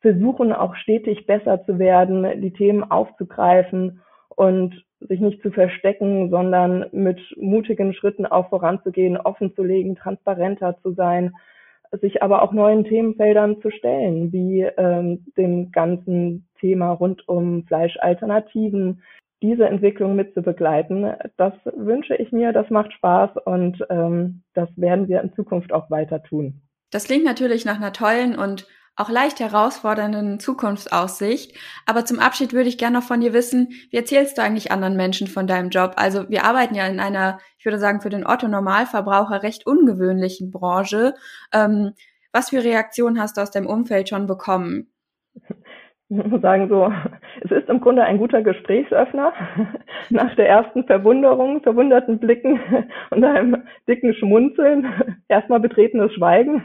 versuchen 0.00 0.52
auch 0.52 0.74
stetig 0.76 1.26
besser 1.26 1.64
zu 1.64 1.78
werden, 1.78 2.40
die 2.40 2.52
Themen 2.52 2.84
aufzugreifen 2.84 4.02
und 4.28 4.84
sich 5.00 5.20
nicht 5.20 5.42
zu 5.42 5.50
verstecken, 5.50 6.30
sondern 6.30 6.86
mit 6.92 7.20
mutigen 7.36 7.92
Schritten 7.92 8.26
auch 8.26 8.48
voranzugehen, 8.48 9.16
offen 9.16 9.54
zu 9.54 9.62
legen, 9.62 9.96
transparenter 9.96 10.76
zu 10.82 10.92
sein, 10.92 11.34
sich 12.00 12.22
aber 12.22 12.42
auch 12.42 12.52
neuen 12.52 12.84
Themenfeldern 12.84 13.60
zu 13.60 13.70
stellen, 13.70 14.32
wie 14.32 14.62
ähm, 14.62 15.24
dem 15.36 15.70
ganzen 15.70 16.48
Thema 16.60 16.92
rund 16.92 17.28
um 17.28 17.64
Fleischalternativen, 17.66 19.02
diese 19.42 19.66
Entwicklung 19.66 20.16
mitzubegleiten. 20.16 21.12
Das 21.36 21.52
wünsche 21.76 22.16
ich 22.16 22.32
mir, 22.32 22.52
das 22.52 22.70
macht 22.70 22.92
Spaß 22.92 23.30
und 23.44 23.84
ähm, 23.90 24.42
das 24.54 24.68
werden 24.76 25.08
wir 25.08 25.20
in 25.20 25.32
Zukunft 25.34 25.72
auch 25.72 25.90
weiter 25.90 26.22
tun. 26.22 26.62
Das 26.90 27.04
klingt 27.04 27.24
natürlich 27.24 27.64
nach 27.64 27.76
einer 27.76 27.92
tollen 27.92 28.36
und 28.36 28.66
auch 28.96 29.10
leicht 29.10 29.40
herausfordernden 29.40 30.40
Zukunftsaussicht. 30.40 31.56
Aber 31.84 32.04
zum 32.04 32.18
Abschied 32.18 32.52
würde 32.52 32.68
ich 32.68 32.78
gerne 32.78 32.98
noch 32.98 33.06
von 33.06 33.20
dir 33.20 33.32
wissen, 33.32 33.68
wie 33.90 33.96
erzählst 33.96 34.38
du 34.38 34.42
eigentlich 34.42 34.72
anderen 34.72 34.96
Menschen 34.96 35.26
von 35.26 35.46
deinem 35.46 35.68
Job? 35.68 35.92
Also 35.96 36.28
wir 36.30 36.44
arbeiten 36.44 36.74
ja 36.74 36.86
in 36.86 36.98
einer, 36.98 37.38
ich 37.58 37.64
würde 37.66 37.78
sagen, 37.78 38.00
für 38.00 38.08
den 38.08 38.26
Otto-Normalverbraucher 38.26 39.42
recht 39.42 39.66
ungewöhnlichen 39.66 40.50
Branche. 40.50 41.14
Ähm, 41.52 41.92
was 42.32 42.50
für 42.50 42.64
Reaktionen 42.64 43.20
hast 43.20 43.36
du 43.36 43.42
aus 43.42 43.50
deinem 43.50 43.66
Umfeld 43.66 44.08
schon 44.08 44.26
bekommen? 44.26 44.90
sagen 46.08 46.68
so, 46.68 46.92
es 47.42 47.50
ist 47.50 47.68
im 47.68 47.80
Grunde 47.80 48.04
ein 48.04 48.18
guter 48.18 48.42
Gesprächsöffner 48.42 49.32
nach 50.10 50.34
der 50.36 50.48
ersten 50.48 50.84
Verwunderung, 50.84 51.62
verwunderten 51.62 52.18
Blicken 52.18 52.60
und 53.10 53.24
einem 53.24 53.64
dicken 53.88 54.14
Schmunzeln, 54.14 54.86
erstmal 55.28 55.60
betretenes 55.60 56.12
Schweigen. 56.14 56.62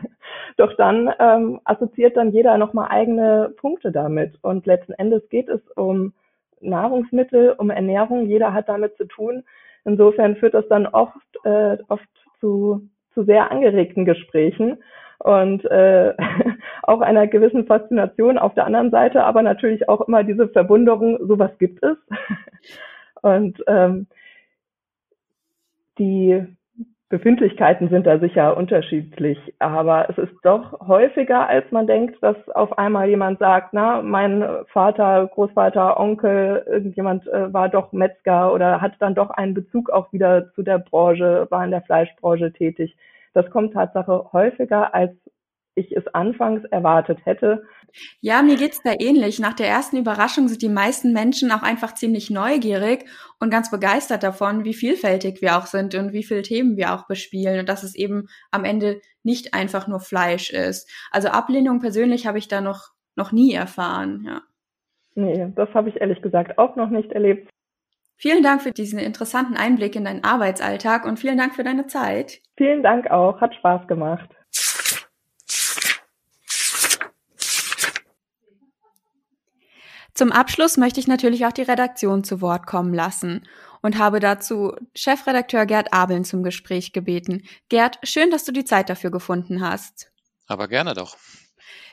Doch 0.57 0.73
dann 0.75 1.11
ähm, 1.19 1.59
assoziiert 1.63 2.17
dann 2.17 2.31
jeder 2.31 2.57
nochmal 2.57 2.89
eigene 2.89 3.53
Punkte 3.57 3.91
damit. 3.91 4.37
Und 4.41 4.65
letzten 4.65 4.93
Endes 4.93 5.27
geht 5.29 5.49
es 5.49 5.61
um 5.75 6.13
Nahrungsmittel, 6.59 7.55
um 7.57 7.69
Ernährung. 7.69 8.27
Jeder 8.27 8.53
hat 8.53 8.69
damit 8.69 8.95
zu 8.97 9.05
tun. 9.05 9.43
Insofern 9.83 10.35
führt 10.35 10.53
das 10.53 10.67
dann 10.67 10.85
oft, 10.85 11.15
äh, 11.43 11.77
oft 11.87 12.07
zu, 12.39 12.87
zu 13.13 13.23
sehr 13.23 13.51
angeregten 13.51 14.05
Gesprächen 14.05 14.77
und 15.23 15.65
äh, 15.65 16.13
auch 16.83 17.01
einer 17.01 17.27
gewissen 17.27 17.65
Faszination 17.65 18.37
auf 18.37 18.53
der 18.53 18.65
anderen 18.65 18.91
Seite, 18.91 19.23
aber 19.23 19.41
natürlich 19.41 19.87
auch 19.89 20.01
immer 20.07 20.23
diese 20.23 20.47
Verwunderung, 20.49 21.17
sowas 21.27 21.51
gibt 21.59 21.83
es. 21.83 21.97
und 23.21 23.63
ähm, 23.67 24.07
die 25.97 26.45
Befindlichkeiten 27.09 27.89
sind 27.89 28.07
da 28.07 28.19
sicher 28.19 28.55
unterschiedlich, 28.55 29.37
aber 29.59 30.09
es 30.09 30.17
ist 30.17 30.33
doch 30.43 30.79
häufiger, 30.87 31.45
als 31.45 31.69
man 31.71 31.85
denkt, 31.85 32.23
dass 32.23 32.37
auf 32.51 32.77
einmal 32.77 33.09
jemand 33.09 33.37
sagt, 33.39 33.73
na, 33.73 34.01
mein 34.01 34.47
Vater, 34.67 35.29
Großvater, 35.33 35.99
Onkel, 35.99 36.63
irgendjemand 36.67 37.27
äh, 37.27 37.53
war 37.53 37.67
doch 37.67 37.91
Metzger 37.91 38.53
oder 38.53 38.79
hat 38.79 38.93
dann 38.99 39.13
doch 39.13 39.29
einen 39.29 39.53
Bezug 39.53 39.89
auch 39.89 40.13
wieder 40.13 40.53
zu 40.53 40.63
der 40.63 40.79
Branche, 40.79 41.47
war 41.49 41.65
in 41.65 41.71
der 41.71 41.81
Fleischbranche 41.81 42.53
tätig. 42.53 42.95
Das 43.33 43.49
kommt 43.49 43.73
Tatsache 43.73 44.29
häufiger, 44.33 44.93
als 44.93 45.11
ich 45.75 45.91
es 45.95 46.05
anfangs 46.13 46.63
erwartet 46.65 47.19
hätte. 47.25 47.63
Ja, 48.19 48.41
mir 48.41 48.57
geht's 48.57 48.81
da 48.83 48.93
ähnlich. 48.99 49.39
Nach 49.39 49.53
der 49.53 49.67
ersten 49.67 49.97
Überraschung 49.97 50.47
sind 50.47 50.61
die 50.61 50.69
meisten 50.69 51.13
Menschen 51.13 51.51
auch 51.51 51.63
einfach 51.63 51.93
ziemlich 51.95 52.29
neugierig 52.29 53.05
und 53.39 53.49
ganz 53.49 53.71
begeistert 53.71 54.23
davon, 54.23 54.65
wie 54.65 54.73
vielfältig 54.73 55.41
wir 55.41 55.57
auch 55.57 55.65
sind 55.65 55.95
und 55.95 56.13
wie 56.13 56.23
viele 56.23 56.41
Themen 56.41 56.77
wir 56.77 56.93
auch 56.93 57.07
bespielen 57.07 57.59
und 57.59 57.69
dass 57.69 57.83
es 57.83 57.95
eben 57.95 58.27
am 58.51 58.65
Ende 58.65 59.01
nicht 59.23 59.53
einfach 59.53 59.87
nur 59.87 59.99
Fleisch 59.99 60.49
ist. 60.49 60.89
Also 61.11 61.29
Ablehnung 61.29 61.79
persönlich 61.79 62.27
habe 62.27 62.37
ich 62.37 62.47
da 62.47 62.61
noch, 62.61 62.89
noch 63.15 63.31
nie 63.31 63.53
erfahren, 63.53 64.23
ja. 64.25 64.41
Nee, 65.13 65.51
das 65.55 65.73
habe 65.73 65.89
ich 65.89 65.99
ehrlich 65.99 66.21
gesagt 66.21 66.57
auch 66.57 66.77
noch 66.77 66.89
nicht 66.89 67.11
erlebt. 67.11 67.50
Vielen 68.21 68.43
Dank 68.43 68.61
für 68.61 68.71
diesen 68.71 68.99
interessanten 68.99 69.57
Einblick 69.57 69.95
in 69.95 70.05
deinen 70.05 70.23
Arbeitsalltag 70.23 71.05
und 71.05 71.17
vielen 71.17 71.39
Dank 71.39 71.55
für 71.55 71.63
deine 71.63 71.87
Zeit. 71.87 72.39
Vielen 72.55 72.83
Dank 72.83 73.09
auch, 73.09 73.41
hat 73.41 73.55
Spaß 73.55 73.87
gemacht. 73.87 74.29
Zum 80.13 80.31
Abschluss 80.31 80.77
möchte 80.77 80.99
ich 80.99 81.07
natürlich 81.07 81.47
auch 81.47 81.51
die 81.51 81.63
Redaktion 81.63 82.23
zu 82.23 82.41
Wort 82.41 82.67
kommen 82.67 82.93
lassen 82.93 83.47
und 83.81 83.97
habe 83.97 84.19
dazu 84.19 84.75
Chefredakteur 84.93 85.65
Gerd 85.65 85.91
Abeln 85.91 86.23
zum 86.23 86.43
Gespräch 86.43 86.93
gebeten. 86.93 87.41
Gerd, 87.69 87.97
schön, 88.03 88.29
dass 88.29 88.45
du 88.45 88.51
die 88.51 88.65
Zeit 88.65 88.91
dafür 88.91 89.09
gefunden 89.09 89.67
hast. 89.67 90.11
Aber 90.45 90.67
gerne 90.67 90.93
doch. 90.93 91.17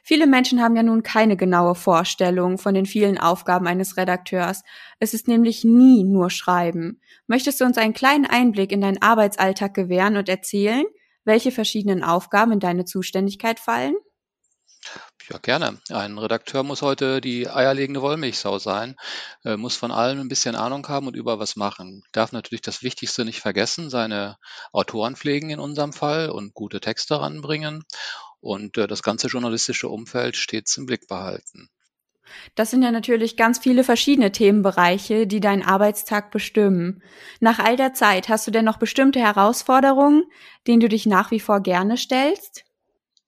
Viele 0.03 0.27
Menschen 0.27 0.63
haben 0.63 0.77
ja 0.77 0.83
nun 0.83 1.03
keine 1.03 1.37
genaue 1.37 1.75
Vorstellung 1.75 2.59
von 2.59 2.75
den 2.75 2.87
vielen 2.87 3.19
Aufgaben 3.19 3.67
eines 3.67 3.97
Redakteurs. 3.97 4.63
Es 4.99 5.15
ist 5.15 5.29
nämlich 5.29 5.65
nie 5.65 6.05
nur 6.05 6.31
Schreiben. 6.31 7.01
Möchtest 7.27 7.61
du 7.61 7.65
uns 7.65 7.79
einen 7.79 7.95
kleinen 7.95 8.27
Einblick 8.27 8.73
in 8.73 8.81
deinen 8.81 9.03
Arbeitsalltag 9.03 9.75
gewähren 9.75 10.17
und 10.17 10.29
erzählen, 10.29 10.85
welche 11.25 11.53
verschiedenen 11.53 12.03
Aufgaben 12.03 12.53
in 12.53 12.61
deine 12.61 12.85
Zuständigkeit 12.85 13.61
fallen? 13.61 13.95
Ja, 15.31 15.37
gerne. 15.37 15.79
Ein 15.91 16.17
Redakteur 16.17 16.63
muss 16.63 16.81
heute 16.81 17.21
die 17.21 17.51
eierlegende 17.51 18.01
Wollmilchsau 18.01 18.59
sein, 18.59 18.97
äh, 19.45 19.59
muss 19.59 19.77
von 19.77 19.91
allem 19.91 20.21
ein 20.21 20.29
bisschen 20.29 20.55
Ahnung 20.55 20.89
haben 20.89 21.07
und 21.07 21.17
über 21.17 21.39
was 21.39 21.55
machen. 21.55 22.03
Darf 22.13 22.33
natürlich 22.33 22.63
das 22.63 22.83
Wichtigste 22.83 23.27
nicht 23.27 23.41
vergessen, 23.41 23.91
seine 23.91 24.39
Autoren 24.73 25.17
pflegen 25.17 25.51
in 25.51 25.61
unserem 25.61 25.93
Fall 25.93 26.31
und 26.31 26.55
gute 26.55 26.81
Texte 26.81 27.21
ranbringen 27.21 27.85
und 28.41 28.79
äh, 28.79 28.87
das 28.87 29.03
ganze 29.03 29.27
journalistische 29.27 29.89
Umfeld 29.89 30.35
stets 30.37 30.79
im 30.79 30.87
Blick 30.87 31.07
behalten. 31.09 31.69
Das 32.55 32.71
sind 32.71 32.83
ja 32.83 32.91
natürlich 32.91 33.37
ganz 33.37 33.59
viele 33.59 33.85
verschiedene 33.85 34.33
Themenbereiche, 34.33 35.27
die 35.27 35.41
deinen 35.41 35.63
Arbeitstag 35.63 36.31
bestimmen. 36.31 37.03
Nach 37.41 37.59
all 37.59 37.77
der 37.77 37.93
Zeit 37.93 38.31
hast 38.31 38.47
du 38.47 38.51
denn 38.51 38.65
noch 38.65 38.79
bestimmte 38.79 39.21
Herausforderungen, 39.21 40.25
denen 40.67 40.81
du 40.81 40.89
dich 40.89 41.05
nach 41.05 41.31
wie 41.31 41.41
vor 41.41 41.61
gerne 41.61 41.99
stellst? 41.99 42.65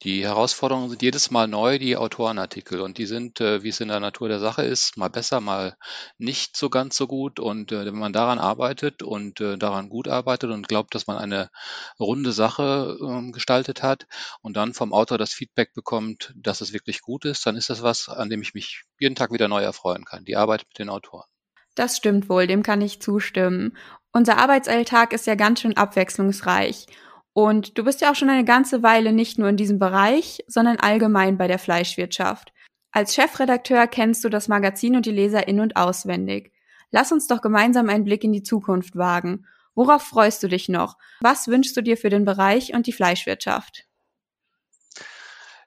Die 0.03 0.25
Herausforderungen 0.25 0.89
sind 0.89 1.03
jedes 1.03 1.31
Mal 1.31 1.47
neu, 1.47 1.79
die 1.79 1.99
Autorenartikel. 1.99 2.81
Und 2.81 2.97
die 2.97 3.05
sind, 3.05 3.39
äh, 3.43 3.63
wie 3.63 3.69
es 3.69 3.81
in 3.81 3.89
der 3.89 4.01
Natur 4.01 4.29
der 4.29 4.39
Sache 4.39 4.63
ist, 4.63 4.97
mal 4.97 5.11
besser, 5.11 5.41
mal 5.41 5.77
nicht 6.17 6.57
so 6.57 6.71
ganz 6.71 6.97
so 6.97 7.07
gut. 7.07 7.39
Und 7.39 7.71
äh, 7.71 7.85
wenn 7.85 7.99
man 7.99 8.15
daran 8.15 8.39
arbeitet 8.39 9.03
und 9.03 9.43
äh, 9.43 9.59
daran 9.59 9.91
gut 9.91 10.09
arbeitet 10.09 10.53
und 10.53 10.69
glaubt, 10.69 10.95
dass 10.95 11.07
man 11.07 11.19
eine 11.19 11.51
runde 11.99 12.33
Sache 12.33 12.97
ähm, 12.99 13.33
gestaltet 13.33 13.83
hat 13.83 14.07
und 14.41 14.57
dann 14.57 14.73
vom 14.73 14.95
Autor 14.95 15.19
das 15.19 15.35
Feedback 15.35 15.75
bekommt, 15.75 16.33
dass 16.35 16.63
es 16.63 16.73
wirklich 16.73 17.03
gut 17.03 17.27
ist, 17.27 17.45
dann 17.45 17.57
ist 17.57 17.69
das 17.69 17.83
was, 17.83 18.09
an 18.09 18.31
dem 18.31 18.41
ich 18.41 18.55
mich 18.55 18.85
jeden 18.99 19.17
Tag 19.17 19.33
wieder 19.33 19.49
neu 19.49 19.63
erfreuen 19.63 20.07
kann. 20.07 20.25
Die 20.25 20.37
Arbeit 20.37 20.65
mit 20.67 20.79
den 20.79 20.89
Autoren. 20.89 21.27
Das 21.75 21.99
stimmt 21.99 22.31
wohl, 22.31 22.47
dem 22.47 22.63
kann 22.63 22.81
ich 22.81 23.03
zustimmen. 23.03 23.77
Unser 24.13 24.39
Arbeitsalltag 24.39 25.13
ist 25.13 25.27
ja 25.27 25.35
ganz 25.35 25.61
schön 25.61 25.77
abwechslungsreich. 25.77 26.87
Und 27.33 27.79
du 27.79 27.85
bist 27.85 28.01
ja 28.01 28.11
auch 28.11 28.15
schon 28.15 28.31
eine 28.31 28.45
ganze 28.45 28.83
Weile 28.83 29.13
nicht 29.13 29.39
nur 29.39 29.49
in 29.49 29.57
diesem 29.57 29.79
Bereich, 29.79 30.45
sondern 30.47 30.79
allgemein 30.79 31.39
bei 31.39 31.47
der 31.47 31.59
Fleischwirtschaft. 31.59 32.53
Als 32.93 33.15
Chefredakteur 33.15 33.87
kennst 33.87 34.25
du 34.25 34.29
das 34.29 34.49
Magazin 34.49 34.97
und 34.97 35.07
die 35.07 35.13
Leser 35.13 35.47
in 35.47 35.61
und 35.61 35.77
auswendig. 35.77 36.53
Lass 36.91 37.13
uns 37.13 37.29
doch 37.29 37.41
gemeinsam 37.41 37.89
einen 37.89 38.05
Blick 38.05 38.25
in 38.25 38.33
die 38.33 38.43
Zukunft 38.43 38.97
wagen. 38.97 39.47
Worauf 39.77 40.03
freust 40.03 40.43
du 40.43 40.49
dich 40.49 40.69
noch? 40.69 40.97
Was 41.21 41.47
wünschst 41.47 41.77
du 41.77 41.83
dir 41.83 41.97
für 41.97 42.11
den 42.11 42.25
Bereich 42.25 42.75
und 42.75 42.89
die 42.89 42.93
Fleischwirtschaft? 42.93 43.87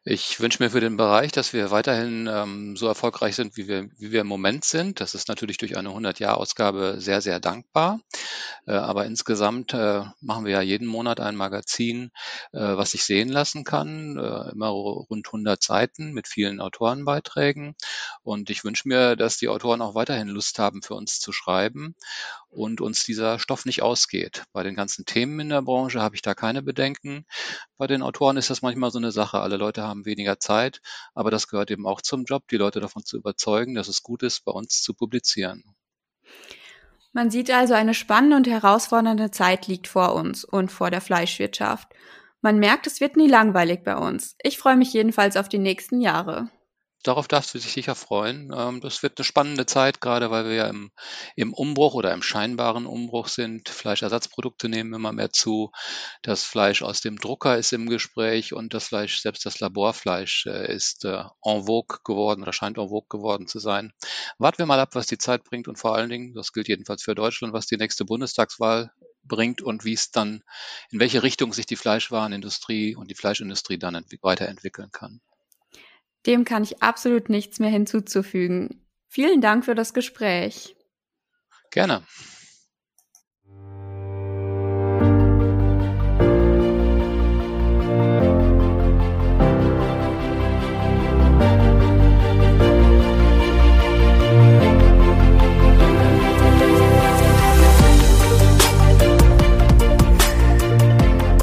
Ich 0.05 0.41
wünsche 0.41 0.61
mir 0.61 0.69
für 0.69 0.81
den 0.81 0.97
Bereich, 0.97 1.31
dass 1.31 1.53
wir 1.53 1.71
weiterhin 1.71 2.27
ähm, 2.29 2.75
so 2.75 2.87
erfolgreich 2.87 3.37
sind, 3.37 3.55
wie 3.55 3.69
wir, 3.69 3.89
wie 3.97 4.11
wir 4.11 4.19
im 4.19 4.27
Moment 4.27 4.65
sind. 4.65 4.99
Das 4.99 5.15
ist 5.15 5.29
natürlich 5.29 5.57
durch 5.57 5.77
eine 5.77 5.91
100-Jahr-Ausgabe 5.91 6.95
sehr, 6.97 7.21
sehr 7.21 7.39
dankbar. 7.39 8.01
Äh, 8.67 8.73
aber 8.73 9.05
insgesamt 9.05 9.73
äh, 9.73 10.03
machen 10.19 10.43
wir 10.43 10.51
ja 10.51 10.61
jeden 10.61 10.87
Monat 10.87 11.21
ein 11.21 11.37
Magazin, 11.37 12.11
äh, 12.51 12.59
was 12.59 12.91
sich 12.91 13.05
sehen 13.05 13.29
lassen 13.29 13.63
kann. 13.63 14.17
Äh, 14.17 14.51
immer 14.51 14.67
rund 14.67 15.27
100 15.27 15.63
Seiten 15.63 16.11
mit 16.11 16.27
vielen 16.27 16.59
Autorenbeiträgen. 16.59 17.73
Und 18.23 18.49
ich 18.49 18.65
wünsche 18.65 18.89
mir, 18.89 19.15
dass 19.15 19.37
die 19.37 19.47
Autoren 19.47 19.81
auch 19.81 19.95
weiterhin 19.95 20.27
Lust 20.27 20.59
haben, 20.59 20.81
für 20.81 20.95
uns 20.95 21.21
zu 21.21 21.31
schreiben 21.31 21.95
und 22.53 22.81
uns 22.81 23.03
dieser 23.03 23.39
Stoff 23.39 23.65
nicht 23.65 23.81
ausgeht. 23.81 24.43
Bei 24.53 24.63
den 24.63 24.75
ganzen 24.75 25.05
Themen 25.05 25.39
in 25.39 25.49
der 25.49 25.61
Branche 25.61 26.01
habe 26.01 26.15
ich 26.15 26.21
da 26.21 26.33
keine 26.33 26.61
Bedenken. 26.61 27.25
Bei 27.77 27.87
den 27.87 28.01
Autoren 28.01 28.37
ist 28.37 28.49
das 28.49 28.61
manchmal 28.61 28.91
so 28.91 28.99
eine 28.99 29.11
Sache. 29.11 29.39
Alle 29.39 29.57
Leute 29.57 29.83
haben 29.83 30.05
weniger 30.05 30.39
Zeit, 30.39 30.81
aber 31.13 31.31
das 31.31 31.47
gehört 31.47 31.71
eben 31.71 31.87
auch 31.87 32.01
zum 32.01 32.25
Job, 32.25 32.47
die 32.49 32.57
Leute 32.57 32.79
davon 32.79 33.03
zu 33.03 33.17
überzeugen, 33.17 33.75
dass 33.75 33.87
es 33.87 34.03
gut 34.03 34.23
ist, 34.23 34.45
bei 34.45 34.51
uns 34.51 34.81
zu 34.81 34.93
publizieren. 34.93 35.63
Man 37.11 37.29
sieht 37.29 37.51
also, 37.51 37.73
eine 37.73 37.93
spannende 37.93 38.37
und 38.37 38.47
herausfordernde 38.47 39.31
Zeit 39.31 39.67
liegt 39.67 39.87
vor 39.87 40.15
uns 40.15 40.43
und 40.43 40.71
vor 40.71 40.89
der 40.89 41.01
Fleischwirtschaft. 41.01 41.87
Man 42.41 42.57
merkt, 42.59 42.87
es 42.87 43.01
wird 43.01 43.17
nie 43.17 43.27
langweilig 43.27 43.83
bei 43.83 43.95
uns. 43.95 44.35
Ich 44.41 44.57
freue 44.57 44.75
mich 44.75 44.91
jedenfalls 44.93 45.37
auf 45.37 45.47
die 45.47 45.59
nächsten 45.59 46.01
Jahre 46.01 46.49
darauf 47.03 47.27
darfst 47.27 47.53
du 47.53 47.59
dich 47.59 47.71
sicher 47.71 47.95
freuen. 47.95 48.51
Ähm, 48.55 48.81
das 48.81 49.03
wird 49.03 49.17
eine 49.17 49.25
spannende 49.25 49.65
Zeit, 49.65 50.01
gerade 50.01 50.31
weil 50.31 50.45
wir 50.45 50.53
ja 50.53 50.67
im, 50.67 50.91
im 51.35 51.53
Umbruch 51.53 51.93
oder 51.93 52.13
im 52.13 52.23
scheinbaren 52.23 52.85
Umbruch 52.85 53.27
sind. 53.27 53.69
Fleischersatzprodukte 53.69 54.69
nehmen 54.69 54.93
immer 54.93 55.11
mehr 55.11 55.31
zu. 55.31 55.71
Das 56.21 56.43
Fleisch 56.43 56.81
aus 56.81 57.01
dem 57.01 57.17
Drucker 57.17 57.57
ist 57.57 57.73
im 57.73 57.89
Gespräch 57.89 58.53
und 58.53 58.73
das 58.73 58.87
Fleisch, 58.87 59.21
selbst 59.21 59.45
das 59.45 59.59
Laborfleisch, 59.59 60.45
äh, 60.47 60.73
ist 60.73 61.05
äh, 61.05 61.23
en 61.43 61.65
vogue 61.65 61.99
geworden 62.03 62.41
oder 62.41 62.53
scheint 62.53 62.77
en 62.77 62.89
vogue 62.89 63.07
geworden 63.09 63.47
zu 63.47 63.59
sein. 63.59 63.93
Warten 64.37 64.59
wir 64.59 64.65
mal 64.65 64.79
ab, 64.79 64.95
was 64.95 65.07
die 65.07 65.17
Zeit 65.17 65.43
bringt 65.43 65.67
und 65.67 65.77
vor 65.77 65.95
allen 65.95 66.09
Dingen, 66.09 66.33
das 66.33 66.53
gilt 66.53 66.67
jedenfalls 66.67 67.03
für 67.03 67.15
Deutschland, 67.15 67.53
was 67.53 67.67
die 67.67 67.77
nächste 67.77 68.05
Bundestagswahl 68.05 68.91
bringt 69.23 69.61
und 69.61 69.85
wie 69.85 69.93
es 69.93 70.11
dann, 70.11 70.43
in 70.91 70.99
welche 70.99 71.23
Richtung 71.23 71.53
sich 71.53 71.65
die 71.65 71.75
Fleischwarenindustrie 71.75 72.95
und 72.95 73.09
die 73.09 73.15
Fleischindustrie 73.15 73.77
dann 73.77 74.03
weiterentwickeln 74.21 74.91
kann. 74.91 75.21
Dem 76.25 76.45
kann 76.45 76.63
ich 76.63 76.81
absolut 76.81 77.29
nichts 77.29 77.59
mehr 77.59 77.69
hinzuzufügen. 77.69 78.81
Vielen 79.07 79.41
Dank 79.41 79.65
für 79.65 79.75
das 79.75 79.93
Gespräch. 79.93 80.75
Gerne. 81.71 82.03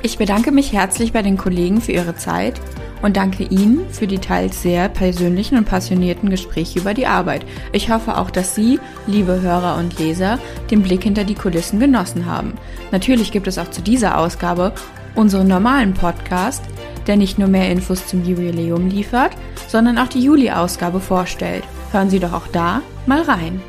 Ich 0.03 0.19
bedanke 0.19 0.53
mich 0.53 0.73
herzlich 0.73 1.13
bei 1.13 1.23
den 1.23 1.37
Kollegen 1.37 1.81
für 1.81 1.93
ihre 1.93 2.17
Zeit 2.17 2.61
und 3.03 3.17
danke 3.17 3.45
Ihnen 3.45 3.89
für 3.91 4.07
die 4.07 4.19
teils 4.19 4.63
sehr 4.63 4.89
persönlichen 4.89 5.57
und 5.57 5.65
passionierten 5.65 6.31
Gespräche 6.31 6.79
über 6.79 6.95
die 6.95 7.07
Arbeit. 7.07 7.45
Ich 7.73 7.91
hoffe 7.91 8.19
auch, 8.19 8.31
dass 8.31 8.55
Sie, 8.55 8.79
liebe 9.07 9.41
Hörer 9.41 9.77
und 9.79 9.99
Leser, 9.99 10.39
den 10.71 10.83
Blick 10.83 11.05
hinter 11.05 11.25
die 11.25 11.35
Kulissen 11.35 11.81
genossen 11.81 12.27
haben. 12.27 12.55
Natürlich 12.93 13.33
gibt 13.33 13.47
es 13.47 13.59
auch 13.59 13.71
zu 13.71 13.83
dieser 13.83 14.19
Ausgabe 14.19 14.73
unseren 15.15 15.49
normalen 15.49 15.95
Podcast, 15.95 16.63
der 17.07 17.17
nicht 17.17 17.39
nur 17.39 17.49
mehr 17.49 17.71
Infos 17.71 18.07
zum 18.07 18.25
Jubiläum 18.25 18.89
liefert, 18.89 19.33
sondern 19.69 19.99
auch 19.99 20.09
die 20.09 20.23
Juli-Ausgabe 20.23 21.01
vorstellt. 21.01 21.65
Hören 21.93 22.11
Sie 22.11 22.21
doch 22.21 22.33
auch 22.33 22.47
da 22.49 22.83
mal 23.07 23.23
rein. 23.23 23.61